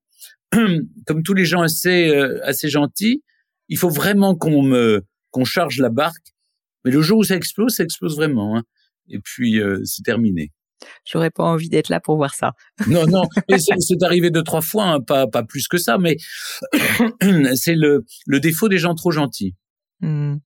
[1.05, 3.23] comme tous les gens assez euh, assez gentils,
[3.69, 5.01] il faut vraiment qu'on me
[5.31, 6.33] qu'on charge la barque.
[6.85, 8.57] Mais le jour où ça explose, ça explose vraiment.
[8.57, 8.63] Hein.
[9.07, 10.51] Et puis euh, c'est terminé.
[11.05, 12.53] J'aurais pas envie d'être là pour voir ça.
[12.87, 16.17] Non, non, c'est arrivé deux trois fois, hein, pas pas plus que ça, mais
[17.55, 19.55] c'est le le défaut des gens trop gentils.
[19.99, 20.37] Mmh.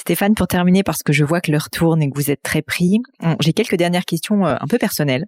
[0.00, 2.62] Stéphane, pour terminer, parce que je vois que l'heure tourne et que vous êtes très
[2.62, 3.00] pris,
[3.40, 5.26] j'ai quelques dernières questions euh, un peu personnelles.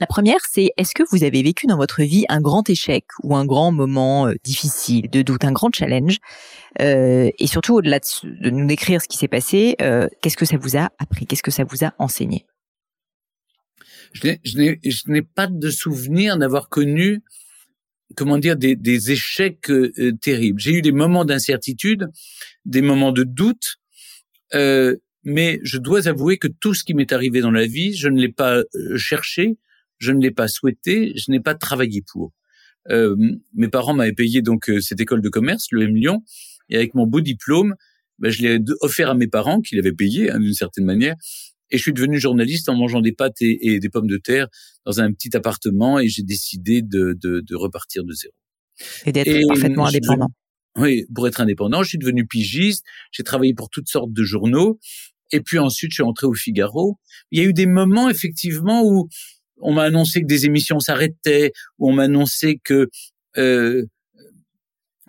[0.00, 3.36] La première, c'est est-ce que vous avez vécu dans votre vie un grand échec ou
[3.36, 6.16] un grand moment euh, difficile, de doute, un grand challenge
[6.80, 10.56] euh, Et surtout, au-delà de, nous décrire ce qui s'est passé, euh, qu'est-ce que ça
[10.56, 12.46] vous a appris Qu'est-ce que ça vous a enseigné?
[14.14, 17.22] Je n'ai pas de souvenir d'avoir connu,
[18.16, 19.92] comment dire, des, des échecs euh,
[20.22, 20.58] terribles.
[20.58, 22.08] J'ai eu des moments d'incertitude,
[22.64, 23.76] des moments de doute,
[25.24, 28.18] mais je dois avouer que tout ce qui m'est arrivé dans la vie, je ne
[28.18, 28.62] l'ai pas
[28.96, 29.58] cherché,
[30.00, 32.32] je ne l'ai pas souhaité, je n'ai pas travaillé pour.
[32.88, 33.14] Euh,
[33.54, 36.24] mes parents m'avaient payé donc euh, cette école de commerce, le M Lyon,
[36.70, 37.74] et avec mon beau diplôme,
[38.18, 41.14] ben, je l'ai offert à mes parents, qui l'avaient payé hein, d'une certaine manière,
[41.70, 44.48] et je suis devenu journaliste en mangeant des pâtes et, des pommes de terre
[44.86, 48.34] dans un petit appartement, et j'ai décidé de, de, de, repartir de zéro.
[49.04, 50.28] Et d'être parfaitement indépendant.
[50.76, 54.78] Oui, pour être indépendant, je suis devenu pigiste, j'ai travaillé pour toutes sortes de journaux,
[55.32, 56.98] et puis ensuite je suis entré au Figaro.
[57.30, 59.08] Il y a eu des moments effectivement où
[59.60, 62.88] on m'a annoncé que des émissions s'arrêtaient, où on m'a annoncé que
[63.36, 63.84] euh,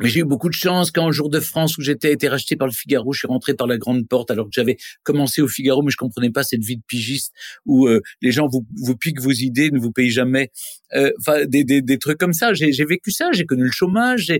[0.01, 2.55] mais j'ai eu beaucoup de chance quand au jour de France où j'étais été racheté
[2.55, 5.47] par le Figaro, je suis rentré par la grande porte alors que j'avais commencé au
[5.47, 7.31] Figaro, mais je comprenais pas cette vie de pigiste
[7.65, 10.49] où euh, les gens vous, vous piquent vos idées, ne vous payent jamais.
[10.95, 12.53] Euh, enfin, des, des, des, trucs comme ça.
[12.53, 13.29] J'ai vécu ça.
[13.31, 14.33] J'ai connu le chômage.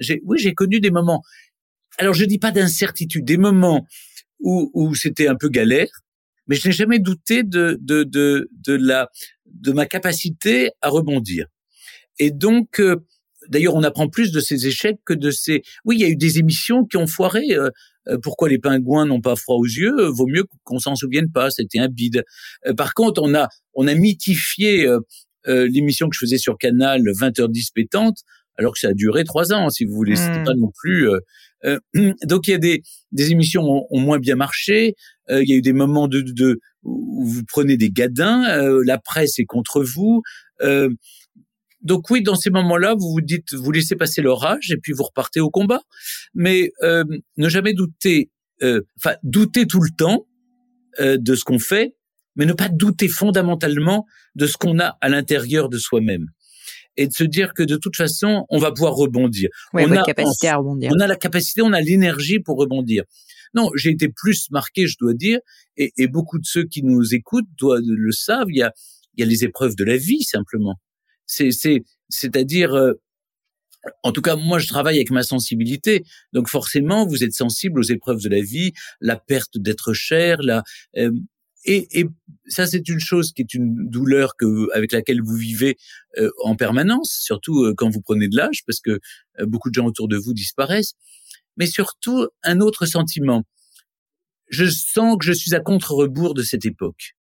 [0.00, 1.22] J'ai, oui, j'ai connu des moments.
[1.98, 3.86] Alors je dis pas d'incertitude, des moments
[4.40, 5.88] où, où c'était un peu galère,
[6.46, 9.08] mais je n'ai jamais douté de, de, de, de la
[9.52, 11.46] de ma capacité à rebondir.
[12.18, 12.96] Et donc, euh,
[13.48, 15.62] d'ailleurs, on apprend plus de ces échecs que de ces.
[15.84, 17.44] Oui, il y a eu des émissions qui ont foiré.
[17.52, 17.70] Euh,
[18.08, 21.50] euh, pourquoi les pingouins n'ont pas froid aux yeux Vaut mieux qu'on s'en souvienne pas.
[21.50, 22.24] C'était un bide.
[22.76, 24.88] par contre, on a on a mythifié
[25.46, 28.18] l'émission que je faisais sur Canal 20h10 pétante,
[28.56, 30.16] alors que ça a duré trois ans, si vous voulez.
[30.16, 30.60] C'était pas mmh.
[30.60, 31.08] non plus.
[32.24, 34.94] donc il y a des des émissions ont, ont moins bien marché.
[35.28, 39.38] il y a eu des moments de, de vous prenez des gadins, euh, la presse
[39.38, 40.22] est contre vous.
[40.62, 40.88] Euh,
[41.82, 45.04] donc oui, dans ces moments-là, vous vous dites, vous laissez passer l'orage et puis vous
[45.04, 45.82] repartez au combat.
[46.34, 47.04] Mais euh,
[47.36, 48.30] ne jamais douter,
[48.62, 50.26] enfin douter tout le temps
[50.98, 51.94] de ce qu'on fait,
[52.36, 56.28] mais ne pas douter fondamentalement de ce qu'on a à l'intérieur de soi-même
[56.96, 59.50] et de se dire que de toute façon, on va pouvoir rebondir.
[59.74, 60.90] on a capacité à rebondir.
[60.94, 63.04] On a la capacité, on a l'énergie pour rebondir.
[63.56, 65.38] Non, j'ai été plus marqué, je dois dire,
[65.78, 68.50] et, beaucoup de ceux qui nous écoutent doivent le savent.
[68.50, 68.72] Il y a,
[69.16, 70.74] les épreuves de la vie simplement.
[71.24, 72.92] C'est, c'est, c'est-à-dire, euh,
[74.02, 76.04] en tout cas, moi, je travaille avec ma sensibilité,
[76.34, 80.62] donc forcément, vous êtes sensible aux épreuves de la vie, la perte d'être cher, la
[80.98, 81.10] euh,
[81.64, 82.06] et, et,
[82.46, 85.76] ça, c'est une chose qui est une douleur que avec laquelle vous vivez
[86.18, 89.00] euh, en permanence, surtout quand vous prenez de l'âge, parce que
[89.44, 90.94] beaucoup de gens autour de vous disparaissent
[91.56, 93.44] mais surtout un autre sentiment.
[94.48, 97.16] Je sens que je suis à contre-rebours de cette époque.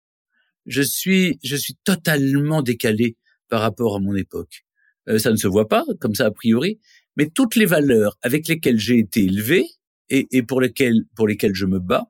[0.66, 3.16] Je suis, je suis totalement décalé
[3.48, 4.64] par rapport à mon époque.
[5.08, 6.80] Euh, ça ne se voit pas comme ça a priori,
[7.16, 9.66] mais toutes les valeurs avec lesquelles j'ai été élevé
[10.08, 12.06] et, et, pour lesquelles pour lesquelles je me bats,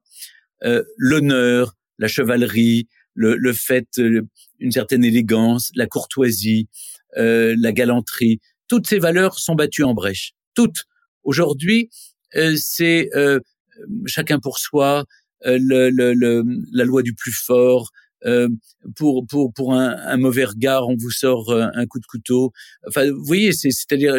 [0.64, 4.22] euh, l'honneur, la chevalerie, le, le fait, euh,
[4.58, 6.68] une certaine élégance, la courtoisie,
[7.16, 10.32] euh, la galanterie, toutes ces valeurs sont battues en brèche.
[10.54, 10.84] Toutes.
[11.24, 11.90] Aujourd'hui,
[12.56, 13.40] c'est euh,
[14.06, 15.04] chacun pour soi,
[15.46, 17.90] euh, le, le, la loi du plus fort.
[18.96, 22.52] pour pour pour un, un, mauvais regard, on vous sort un coup de couteau.
[22.86, 24.14] Enfin, vous voyez, c'est c'est-à-dire,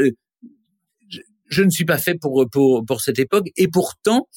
[1.49, 4.27] je, ne suis pas fait pour pour pour cette époque, et pourtant,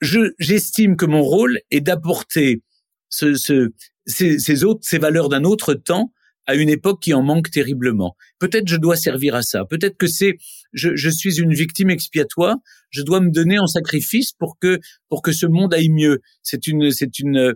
[0.00, 2.62] je j'estime que mon rôle est d'apporter
[3.08, 3.70] ce, ce
[4.06, 6.12] ces, ces autres ces valeurs d'un autre temps
[6.46, 8.16] à une époque qui en manque terriblement.
[8.38, 9.64] Peut-être je dois servir à ça.
[9.64, 10.36] Peut-être que c'est
[10.72, 12.56] je, je, suis une victime expiatoire.
[12.92, 14.78] Je dois me donner en sacrifice pour que
[15.08, 16.20] pour que ce monde aille mieux.
[16.42, 17.52] C'est une c'est une euh,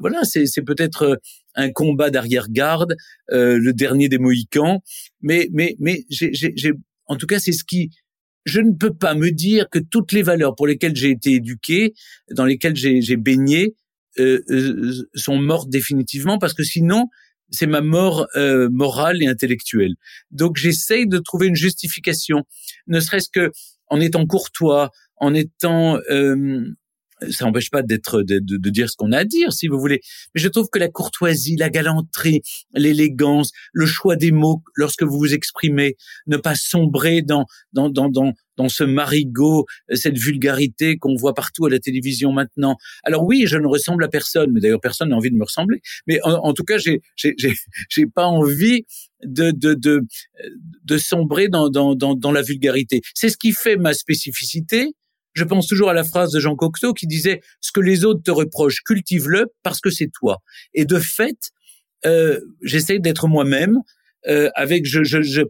[0.00, 1.16] voilà c'est peut-être euh,
[1.54, 2.96] un combat d'arrière-garde,
[3.32, 4.80] euh, le dernier des Mohicans.
[5.20, 6.72] Mais mais mais j'ai
[7.06, 7.90] en tout cas c'est ce qui
[8.46, 11.94] je ne peux pas me dire que toutes les valeurs pour lesquelles j'ai été éduqué,
[12.30, 13.74] dans lesquelles j'ai baigné,
[14.18, 14.40] euh,
[15.14, 17.06] sont mortes définitivement parce que sinon
[17.50, 19.94] c'est ma mort euh, morale et intellectuelle.
[20.30, 22.44] Donc j'essaye de trouver une justification,
[22.86, 23.50] ne serait-ce que
[23.88, 26.76] en étant courtois, en étant euh,
[27.30, 30.00] ça n'empêche pas d'être de, de, dire ce qu'on a à dire, si vous voulez.
[30.34, 32.42] Mais je trouve que la courtoisie, la galanterie,
[32.74, 38.08] l'élégance, le choix des mots lorsque vous vous exprimez, ne pas sombrer dans dans dans
[38.08, 42.76] dans, dans ce marigot, cette vulgarité qu'on voit partout à la télévision maintenant.
[43.04, 45.80] Alors oui, je ne ressemble à personne, mais d'ailleurs personne n'a envie de me ressembler.
[46.06, 47.00] Mais en, tout cas, j'ai
[47.88, 48.84] j'ai pas envie
[49.24, 50.02] de de de
[50.84, 53.02] de sombrer dans dans dans, la vulgarité.
[53.14, 54.92] C'est ce qui fait ma spécificité
[55.36, 58.22] je pense toujours à la phrase de Jean Cocteau qui disait ce que les autres
[58.22, 60.38] te reprochent, cultive-le parce que c'est toi.
[60.72, 61.50] Et de fait,
[62.06, 63.76] euh, j'essaye d'être moi-même
[64.28, 65.42] euh, avec je, je, je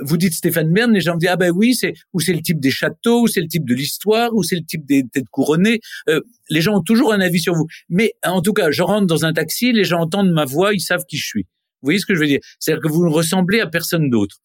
[0.00, 2.40] vous dites Stéphane Bern, les gens me disent ah ben oui c'est ou c'est le
[2.40, 5.28] type des châteaux, ou c'est le type de l'histoire, ou c'est le type des têtes
[5.30, 5.80] couronnées.
[6.08, 6.20] Euh,
[6.50, 7.66] les gens ont toujours un avis sur vous.
[7.88, 10.80] Mais en tout cas, je rentre dans un taxi, les gens entendent ma voix, ils
[10.80, 11.42] savent qui je suis.
[11.82, 12.40] Vous voyez ce que je veux dire?
[12.58, 14.36] C'est-à-dire que vous ne ressemblez à personne d'autre.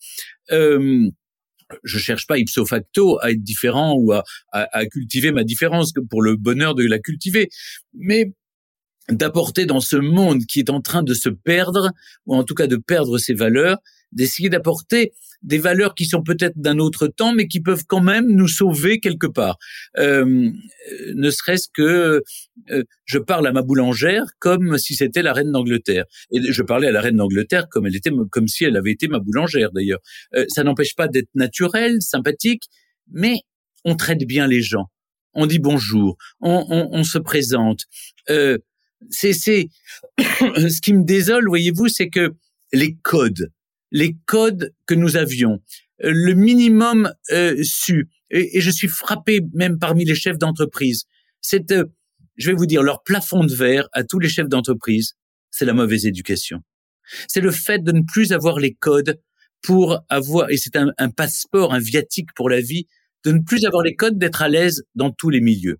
[0.52, 1.10] Euh,
[1.84, 6.22] je cherche pas ipso facto à être différent ou à, à, cultiver ma différence pour
[6.22, 7.48] le bonheur de la cultiver,
[7.94, 8.34] mais
[9.10, 11.92] d'apporter dans ce monde qui est en train de se perdre,
[12.26, 13.78] ou en tout cas de perdre ses valeurs,
[14.12, 18.28] d'essayer d'apporter des valeurs qui sont peut-être d'un autre temps, mais qui peuvent quand même
[18.30, 19.57] nous sauver quelque part.
[19.97, 20.51] Euh,
[21.16, 22.22] ne serait-ce que
[22.72, 26.88] euh, je parle à ma boulangère comme si c'était la reine d'Angleterre, et je parlais
[26.88, 29.99] à la reine d'Angleterre comme elle était, comme si elle avait été ma boulangère d'ailleurs.
[30.36, 32.64] Euh, ça n'empêche pas d'être naturel, sympathique,
[33.12, 33.41] mais
[33.86, 34.88] on traite bien les gens.
[35.34, 37.82] On dit bonjour, on, on, on se présente.
[38.30, 38.57] Euh,
[39.10, 39.68] c'est c'est
[40.18, 42.34] ce qui me désole, voyez-vous, c'est que
[42.74, 43.51] les codes
[43.92, 45.62] les codes que nous avions,
[46.04, 48.10] euh, le minimum euh, su.
[48.30, 51.06] Et, je suis frappé même parmi les chefs d'entreprise.
[51.42, 51.86] C'est, euh,
[52.38, 55.14] je vais vous dire, leur plafond de verre à tous les chefs d'entreprise,
[55.52, 56.62] c'est la mauvaise éducation.
[57.28, 59.20] C'est le fait de ne plus avoir les codes
[59.62, 62.88] pour avoir, et c'est un, un passeport, un viatique pour la vie,
[63.26, 65.80] de ne plus avoir les codes, d'être à l'aise dans tous les milieux.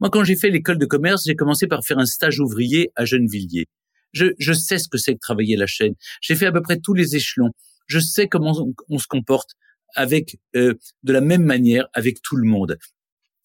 [0.00, 3.04] Moi, quand j'ai fait l'école de commerce, j'ai commencé par faire un stage ouvrier à
[3.04, 3.66] Gennevilliers.
[4.12, 5.94] Je, je sais ce que c'est que travailler la chaîne.
[6.20, 7.50] J'ai fait à peu près tous les échelons.
[7.86, 9.50] Je sais comment on, se comporte
[9.94, 12.78] avec euh, de la même manière avec tout le monde.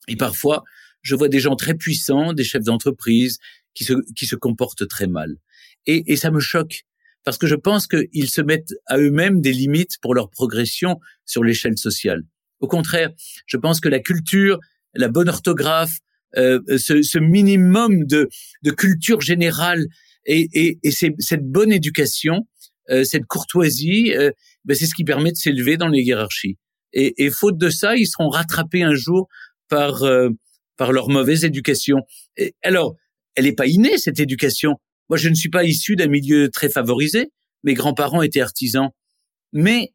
[0.07, 0.63] Et parfois,
[1.01, 3.39] je vois des gens très puissants, des chefs d'entreprise,
[3.73, 5.35] qui se, qui se comportent très mal.
[5.85, 6.85] Et, et ça me choque
[7.23, 11.43] parce que je pense qu'ils se mettent à eux-mêmes des limites pour leur progression sur
[11.43, 12.21] l'échelle sociale.
[12.59, 13.09] Au contraire,
[13.47, 14.59] je pense que la culture,
[14.93, 15.99] la bonne orthographe,
[16.37, 18.29] euh, ce, ce, minimum de,
[18.61, 19.85] de culture générale
[20.25, 22.47] et, et, et cette bonne éducation,
[22.89, 24.31] euh, cette courtoisie, euh,
[24.65, 26.57] ben c'est ce qui permet de s'élever dans les hiérarchies.
[26.93, 29.27] Et, et, faute de ça, ils seront rattrapés un jour
[29.69, 30.29] par euh,
[30.77, 31.97] par leur mauvaise éducation.
[32.37, 32.95] Et, alors,
[33.35, 34.75] elle n'est pas innée cette éducation.
[35.09, 37.31] Moi, je ne suis pas issu d'un milieu très favorisé.
[37.63, 38.89] Mes grands-parents étaient artisans,
[39.51, 39.93] mais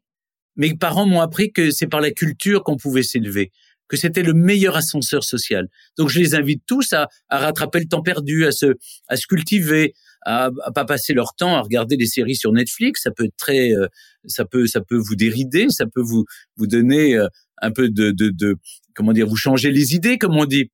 [0.55, 3.51] mes parents m'ont appris que c'est par la culture qu'on pouvait s'élever,
[3.87, 5.67] que c'était le meilleur ascenseur social.
[5.97, 8.73] Donc, je les invite tous à, à rattraper le temps perdu, à se
[9.07, 9.93] à se cultiver,
[10.23, 13.03] à, à, pas passer leur temps à regarder des séries sur Netflix.
[13.03, 13.87] Ça peut être très, euh,
[14.25, 16.25] ça peut, ça peut vous dérider, ça peut vous
[16.57, 17.27] vous donner euh,
[17.61, 18.57] un peu de, de, de,
[18.95, 20.71] comment dire, vous changer les idées, comme on dit.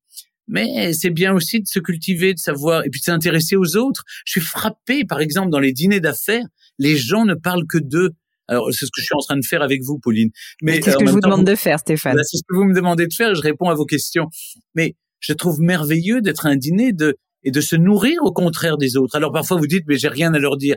[0.47, 4.03] Mais c'est bien aussi de se cultiver, de savoir, et puis de s'intéresser aux autres.
[4.25, 6.45] Je suis frappé, par exemple, dans les dîners d'affaires,
[6.79, 8.11] les gens ne parlent que d'eux.
[8.47, 10.29] Alors, c'est ce que je suis en train de faire avec vous, Pauline.
[10.61, 13.07] Mais qu'est-ce que je vous demande de faire, Stéphane C'est ce que vous me demandez
[13.07, 13.35] de faire.
[13.35, 14.27] Je réponds à vos questions.
[14.73, 17.17] Mais je trouve merveilleux d'être un dîner de
[17.47, 19.15] et de se nourrir au contraire des autres.
[19.15, 20.75] Alors parfois vous dites mais j'ai rien à leur dire.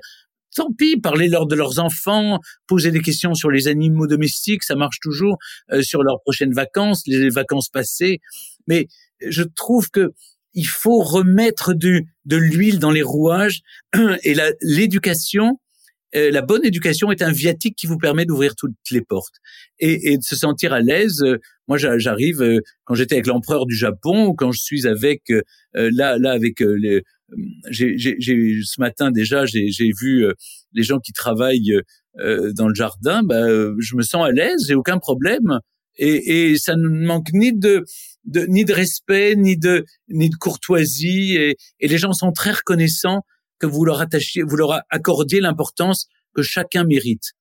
[0.55, 4.99] Tant pis, parlez-leur de leurs enfants, posez des questions sur les animaux domestiques, ça marche
[5.01, 5.37] toujours,
[5.73, 8.21] euh, sur leurs prochaines vacances, les vacances passées.
[8.67, 8.87] Mais
[9.25, 10.13] je trouve que
[10.55, 13.61] il faut remettre du, de l'huile dans les rouages
[14.25, 15.61] et l'éducation
[16.17, 19.37] euh, la bonne éducation est un viatique qui vous permet d'ouvrir toutes les portes
[19.79, 21.23] et, et, de se sentir à l'aise.
[21.23, 21.39] Euh,
[21.69, 25.33] moi, j'arrive euh, quand j'étais avec l'empereur du Japon quand je suis avec
[25.73, 27.03] là là avec les
[27.71, 30.25] ce matin déjà j'ai, vu
[30.73, 31.77] les gens qui travaillent
[32.17, 33.23] dans le jardin.
[33.23, 33.47] Bah,
[33.79, 35.61] je me sens à l'aise, j'ai aucun problème
[35.97, 37.85] et, et ça ne manque ni de,
[38.49, 43.23] ni de respect ni de ni de courtoisie et les gens sont très reconnaissants
[43.61, 47.33] que vous leur attachiez, vous leur accordiez l'importance que chacun mérite.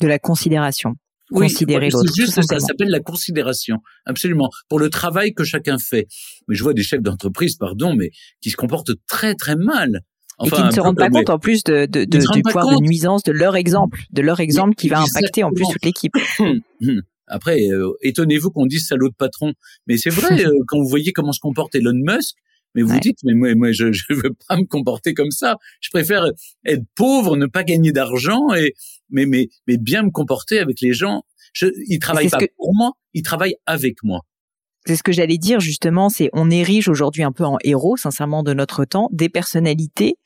[0.00, 0.94] De la considération.
[1.30, 2.10] Oui, Considérer l'autre.
[2.12, 3.78] C'est juste ça, s'appelle la considération.
[4.04, 4.50] Absolument.
[4.68, 6.06] Pour le travail que chacun fait.
[6.48, 8.10] Mais je vois des chefs d'entreprise, pardon, mais
[8.42, 10.00] qui se comportent très très mal.
[10.38, 12.74] Enfin, et qui ne se rendent pas compte en plus de, de, de du poids
[12.74, 16.12] de nuisance de leur exemple, de leur exemple qui va impacter en plus toute l'équipe.
[17.28, 19.52] Après, euh, étonnez-vous qu'on dise salaud de patron,
[19.86, 22.36] mais c'est vrai euh, quand vous voyez comment se comporte Elon Musk,
[22.74, 25.56] mais vous dites, mais moi, moi, je, je veux pas me comporter comme ça.
[25.80, 26.24] Je préfère
[26.64, 28.74] être pauvre, ne pas gagner d'argent et
[29.10, 31.22] mais mais mais bien me comporter avec les gens.
[31.52, 34.20] Je, ils travaillent pas pour moi, ils travaillent avec moi.
[34.86, 38.42] C'est ce que j'allais dire justement, c'est on érige aujourd'hui un peu en héros, sincèrement,
[38.42, 40.16] de notre temps, des personnalités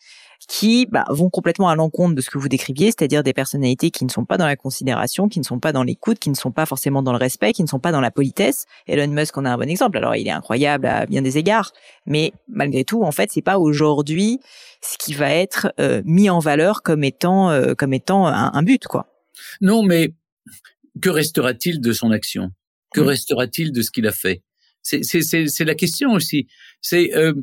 [0.48, 4.04] qui bah, vont complètement à l'encontre de ce que vous décriviez, c'est-à-dire des personnalités qui
[4.04, 6.52] ne sont pas dans la considération, qui ne sont pas dans l'écoute, qui ne sont
[6.52, 8.66] pas forcément dans le respect, qui ne sont pas dans la politesse.
[8.86, 9.98] Elon Musk en a un bon exemple.
[9.98, 11.72] Alors il est incroyable à bien des égards,
[12.06, 14.40] mais malgré tout, en fait, c'est pas aujourd'hui
[14.82, 18.86] ce qui va être euh, mis en valeur comme étant euh, comme étant un, but,
[18.86, 19.06] quoi.
[19.60, 20.14] Non, mais
[21.00, 22.50] que restera-t-il de son action?
[22.92, 23.08] Que mmh.
[23.08, 24.42] restera-t-il de ce qu'il a fait?
[24.82, 26.46] C'est la question aussi.
[26.80, 27.34] C'est euh,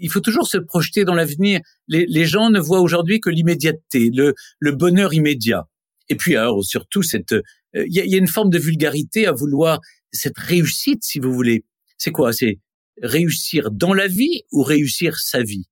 [0.00, 1.60] il faut toujours se projeter dans l'avenir.
[1.88, 4.34] Les, gens ne voient aujourd'hui que l'immédiateté, le,
[4.72, 5.68] bonheur immédiat.
[6.08, 7.42] Et puis alors surtout cette, euh,
[7.86, 9.80] il y, a, une forme de vulgarité à vouloir
[10.12, 11.64] cette réussite, si vous voulez.
[11.98, 12.32] C'est quoi?
[12.32, 12.58] C'est
[13.02, 15.66] réussir dans la vie ou réussir sa vie?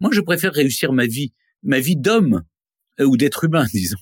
[0.00, 1.32] Moi, je préfère réussir ma vie,
[1.62, 2.42] ma vie d'homme
[3.00, 3.96] euh, ou d'être humain, disons.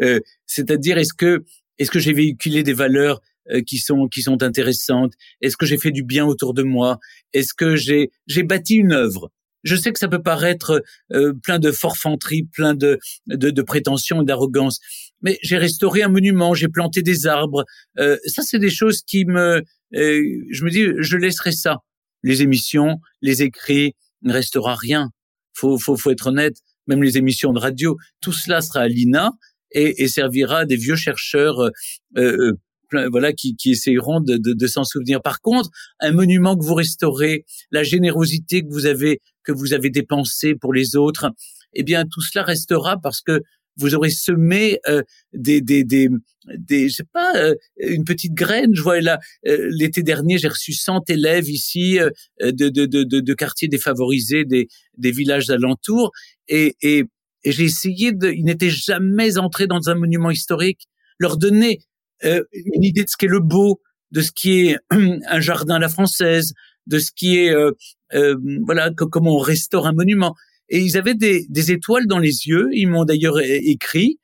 [0.00, 1.44] Euh, c'est-à-dire, est-ce que
[1.78, 3.20] Est-ce que j'ai véhiculé des valeurs
[3.66, 6.98] qui sont qui sont intéressantes Est-ce que j'ai fait du bien autour de moi?
[7.32, 9.30] Est-ce que j'ai j'ai bâti une œuvre?
[9.64, 10.82] Je sais que ça peut paraître
[11.12, 14.78] euh, plein de forfanterie, plein de de, de prétentions et d'arrogance,
[15.22, 17.64] mais j'ai restauré un monument, j'ai planté des arbres.
[17.98, 21.78] Euh, ça, c'est des choses qui me je me dis je laisserai ça.
[22.22, 25.10] Les émissions, les écrits, il ne restera rien.
[25.54, 26.56] Faut faut faut être honnête.
[26.86, 29.32] Même les émissions de radio, tout cela sera à l'INA
[29.70, 31.70] et, et servira des vieux chercheurs euh,
[32.16, 32.52] euh,
[32.92, 35.22] voilà, qui, qui essayeront de, de, de s'en souvenir.
[35.22, 35.70] Par contre,
[36.00, 40.72] un monument que vous restaurez, la générosité que vous avez que vous avez dépensée pour
[40.72, 41.30] les autres,
[41.74, 43.42] eh bien tout cela restera parce que
[43.76, 46.08] vous aurez semé euh, des, des, des,
[46.56, 48.70] des, je sais pas, euh, une petite graine.
[48.72, 51.98] Je vois là, euh, l'été dernier, j'ai reçu 100 élèves ici
[52.40, 56.12] de, de, de, de, quartiers défavorisés, des, des villages alentours,
[56.48, 57.04] et, et,
[57.42, 60.86] et j'ai essayé de, ils n'étaient jamais entrés dans un monument historique,
[61.18, 61.80] leur donner euh,
[62.24, 65.88] une idée de ce qu'est le beau, de ce qui est un jardin à la
[65.88, 66.54] française,
[66.86, 67.72] de ce qui est euh,
[68.14, 70.34] euh, voilà comment on restaure un monument.
[70.68, 72.68] Et ils avaient des, des étoiles dans les yeux.
[72.72, 74.18] Ils m'ont d'ailleurs écrit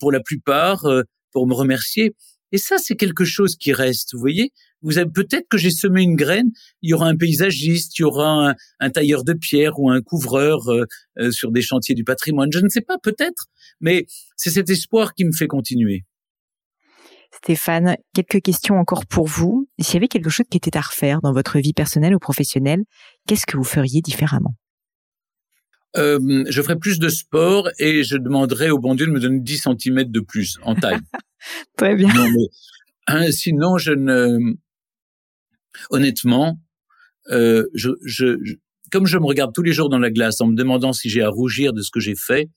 [0.00, 0.86] pour la plupart
[1.30, 2.14] pour me remercier.
[2.50, 4.12] Et ça, c'est quelque chose qui reste.
[4.12, 4.50] Vous voyez,
[4.82, 6.50] vous avez peut-être que j'ai semé une graine.
[6.82, 10.68] Il y aura un paysagiste, il y aura un, tailleur de pierre ou un couvreur
[11.30, 12.50] sur des chantiers du patrimoine.
[12.52, 13.46] Je ne sais pas, peut-être,
[13.80, 14.04] mais
[14.36, 16.04] c'est cet espoir qui me fait continuer.
[17.34, 19.68] Stéphane, quelques questions encore pour vous.
[19.80, 22.82] S'il y avait quelque chose qui était à refaire dans votre vie personnelle ou professionnelle,
[23.26, 24.54] qu'est-ce que vous feriez différemment?
[25.96, 29.40] Euh, je ferais plus de sport et je demanderais au bon Dieu de me donner
[29.40, 31.00] 10 cm de plus en taille.
[31.76, 32.12] Très bien.
[33.06, 34.54] Hein, sinon, je ne...
[35.90, 36.60] Honnêtement,
[37.30, 38.38] euh, je, je,
[38.90, 41.22] comme je me regarde tous les jours dans la glace en me demandant si j'ai
[41.22, 42.50] à rougir de ce que j'ai fait,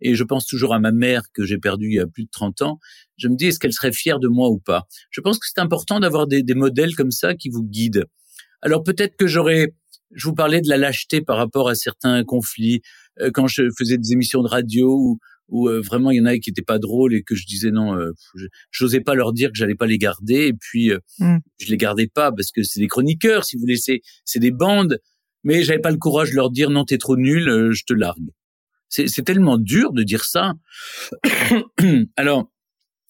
[0.00, 2.30] et je pense toujours à ma mère que j'ai perdue il y a plus de
[2.30, 2.78] 30 ans,
[3.16, 4.86] je me dis est-ce qu'elle serait fière de moi ou pas?
[5.10, 8.04] Je pense que c'est important d'avoir des, des, modèles comme ça qui vous guident.
[8.62, 9.74] Alors peut-être que j'aurais,
[10.14, 12.80] je vous parlais de la lâcheté par rapport à certains conflits
[13.20, 15.18] euh, quand je faisais des émissions de radio où,
[15.48, 17.70] où euh, vraiment il y en a qui étaient pas drôles et que je disais
[17.70, 18.12] non, euh,
[18.70, 21.38] j'osais pas leur dire que j'allais pas les garder et puis mm.
[21.58, 24.98] je les gardais pas parce que c'est des chroniqueurs, si vous voulez, c'est des bandes,
[25.44, 28.30] mais j'avais pas le courage de leur dire non t'es trop nul, je te largue.
[28.88, 30.54] C'est tellement dur de dire ça.
[32.16, 32.50] Alors,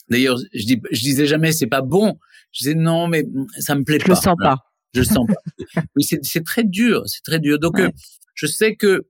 [0.09, 2.19] d'ailleurs, je, dis, je disais jamais c'est pas bon.
[2.53, 3.25] Je disais non, mais
[3.59, 4.05] ça me plaît pas.
[4.05, 4.59] Je le sens pas.
[4.95, 5.83] Je le sens pas.
[5.97, 7.59] Oui, c'est très dur, c'est très dur.
[7.59, 7.91] Donc, euh,
[8.35, 9.07] je sais que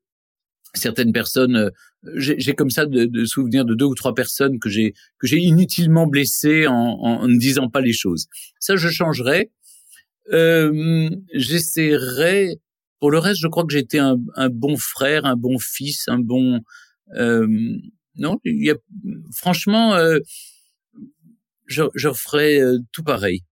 [0.75, 1.71] certaines personnes, euh,
[2.17, 5.39] j'ai comme ça de, de souvenirs de deux ou trois personnes que j'ai que j'ai
[5.39, 8.27] inutilement blessées en, en, ne disant pas les choses.
[8.61, 9.51] Ça, je changerai.
[10.33, 12.61] Euh, J'essaierai
[13.01, 14.17] pour le reste, je crois que j'ai été un,
[14.51, 16.61] bon frère, un bon fils, un bon.
[17.15, 17.47] Euh,
[18.17, 18.39] non,
[19.33, 20.19] franchement, euh,
[21.67, 23.45] je, je ferai euh, tout pareil.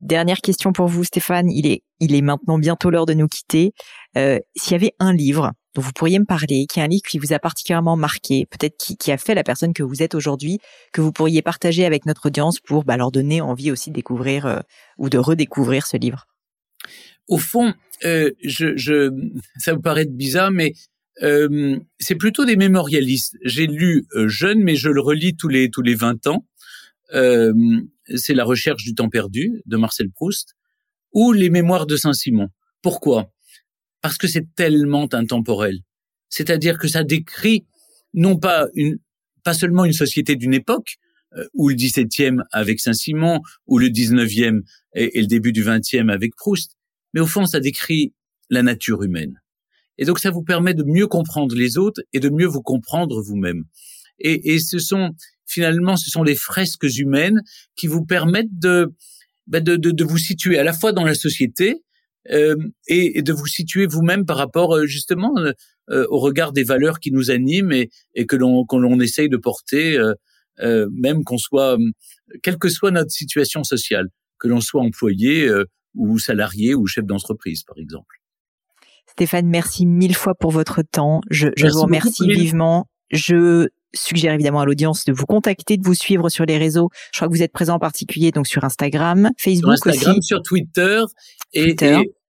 [0.00, 1.50] Dernière question pour vous, Stéphane.
[1.50, 3.72] Il est, il est maintenant bientôt l'heure de nous quitter.
[4.16, 7.02] Euh, S'il y avait un livre dont vous pourriez me parler, qui est un livre
[7.08, 10.14] qui vous a particulièrement marqué, peut-être qui, qui, a fait la personne que vous êtes
[10.14, 10.58] aujourd'hui,
[10.92, 14.46] que vous pourriez partager avec notre audience pour bah, leur donner envie aussi de découvrir
[14.46, 14.60] euh,
[14.98, 16.26] ou de redécouvrir ce livre?
[17.28, 17.74] Au fond,
[18.04, 19.10] euh, je, je,
[19.58, 20.74] ça vous paraît bizarre, mais
[21.22, 23.36] euh, c'est plutôt des mémorialistes.
[23.42, 26.46] J'ai lu euh, jeune, mais je le relis tous les tous les 20 ans.
[27.14, 27.52] Euh,
[28.14, 30.54] c'est La recherche du temps perdu de Marcel Proust
[31.12, 32.48] ou Les mémoires de Saint-Simon.
[32.82, 33.32] Pourquoi?
[34.02, 35.80] Parce que c'est tellement intemporel.
[36.28, 37.66] C'est-à-dire que ça décrit
[38.12, 38.98] non pas une
[39.42, 40.96] pas seulement une société d'une époque,
[41.36, 44.62] euh, ou le 17e avec Saint-Simon, ou le 19e
[44.94, 46.75] et, et, le début du 20e avec Proust,
[47.16, 48.12] mais au fond, ça décrit
[48.50, 49.40] la nature humaine.
[49.96, 53.22] Et donc, ça vous permet de mieux comprendre les autres et de mieux vous comprendre
[53.22, 53.64] vous-même.
[54.18, 55.12] Et, et, ce sont
[55.46, 57.40] finalement, ce sont les fresques humaines
[57.74, 58.92] qui vous permettent de,
[59.46, 61.82] bah de, de, de, vous situer à la fois dans la société
[62.32, 62.54] euh,
[62.86, 65.52] et, et, de vous situer vous-même par rapport euh, justement euh,
[65.88, 69.38] euh, au regard des valeurs qui nous animent et, et que l'on l'on essaye de
[69.38, 69.98] porter,
[70.60, 71.78] euh, même qu'on soit,
[72.42, 74.08] quelle que soit notre situation sociale,
[74.38, 75.48] que l'on soit employé
[75.96, 78.16] ou salarié ou chef d'entreprise, par exemple.
[79.06, 81.20] Stéphane, merci mille fois pour votre temps.
[81.30, 82.86] Je, je vous remercie vivement.
[83.10, 86.90] Je suggère évidemment à l'audience de vous contacter, de vous suivre sur les réseaux.
[87.12, 90.26] Je crois que vous êtes présent en particulier donc sur Instagram, Facebook sur Instagram, aussi.
[90.26, 91.02] sur Twitter,
[91.52, 91.74] et,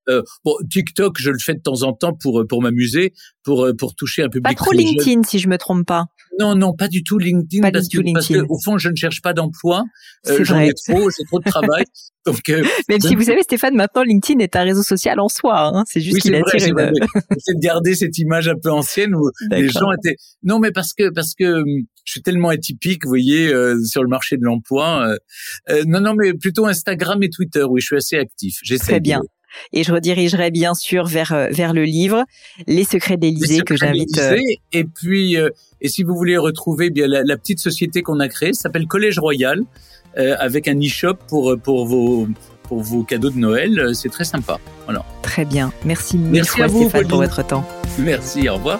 [0.10, 3.96] Euh, bon, TikTok, je le fais de temps en temps pour pour m'amuser, pour pour
[3.96, 4.44] toucher un public.
[4.44, 6.06] Pas trop LinkedIn, si je me trompe pas.
[6.40, 8.54] Non, non, pas du tout LinkedIn, Pas parce, du tout que, parce que, LinkedIn.
[8.54, 9.84] au fond, je ne cherche pas d'emploi.
[10.24, 11.84] C'est J'en ai trop, j'ai trop de travail.
[12.26, 15.72] Donc, euh, Même si vous savez, Stéphane, maintenant LinkedIn est un réseau social en soi.
[15.74, 15.84] Hein.
[15.88, 16.76] C'est juste oui, qu'il attire c'est une.
[16.76, 20.18] de garder cette image un peu ancienne où les gens étaient.
[20.44, 24.04] Non, mais parce que parce que hum, je suis tellement atypique, vous voyez, euh, sur
[24.04, 25.08] le marché de l'emploi.
[25.08, 25.18] euh,
[25.70, 27.64] euh, non, non, mais plutôt Instagram et Twitter.
[27.64, 28.60] Oui, je suis assez actif.
[28.62, 28.86] J'essaie.
[28.86, 29.22] Très bien.
[29.74, 32.24] Et je redirigerai bien sûr vers euh, vers le livre
[32.68, 34.18] Les secrets d'Élysée que j'invite.
[34.18, 34.38] euh,
[34.74, 35.50] Et puis, euh,
[35.82, 38.88] et si vous voulez retrouver bien la, la petite société qu'on a créée, ça s'appelle
[38.88, 39.62] Collège Royal,
[40.18, 42.28] euh, avec un e-shop pour pour vos
[42.64, 43.92] pour vos cadeaux de Noël.
[43.94, 44.60] C'est très sympa.
[44.86, 45.06] Voilà.
[45.22, 45.72] Très bien.
[45.86, 47.66] Merci Merci à vous, Stéphane pour votre temps.
[48.00, 48.50] Merci.
[48.50, 48.80] Au revoir.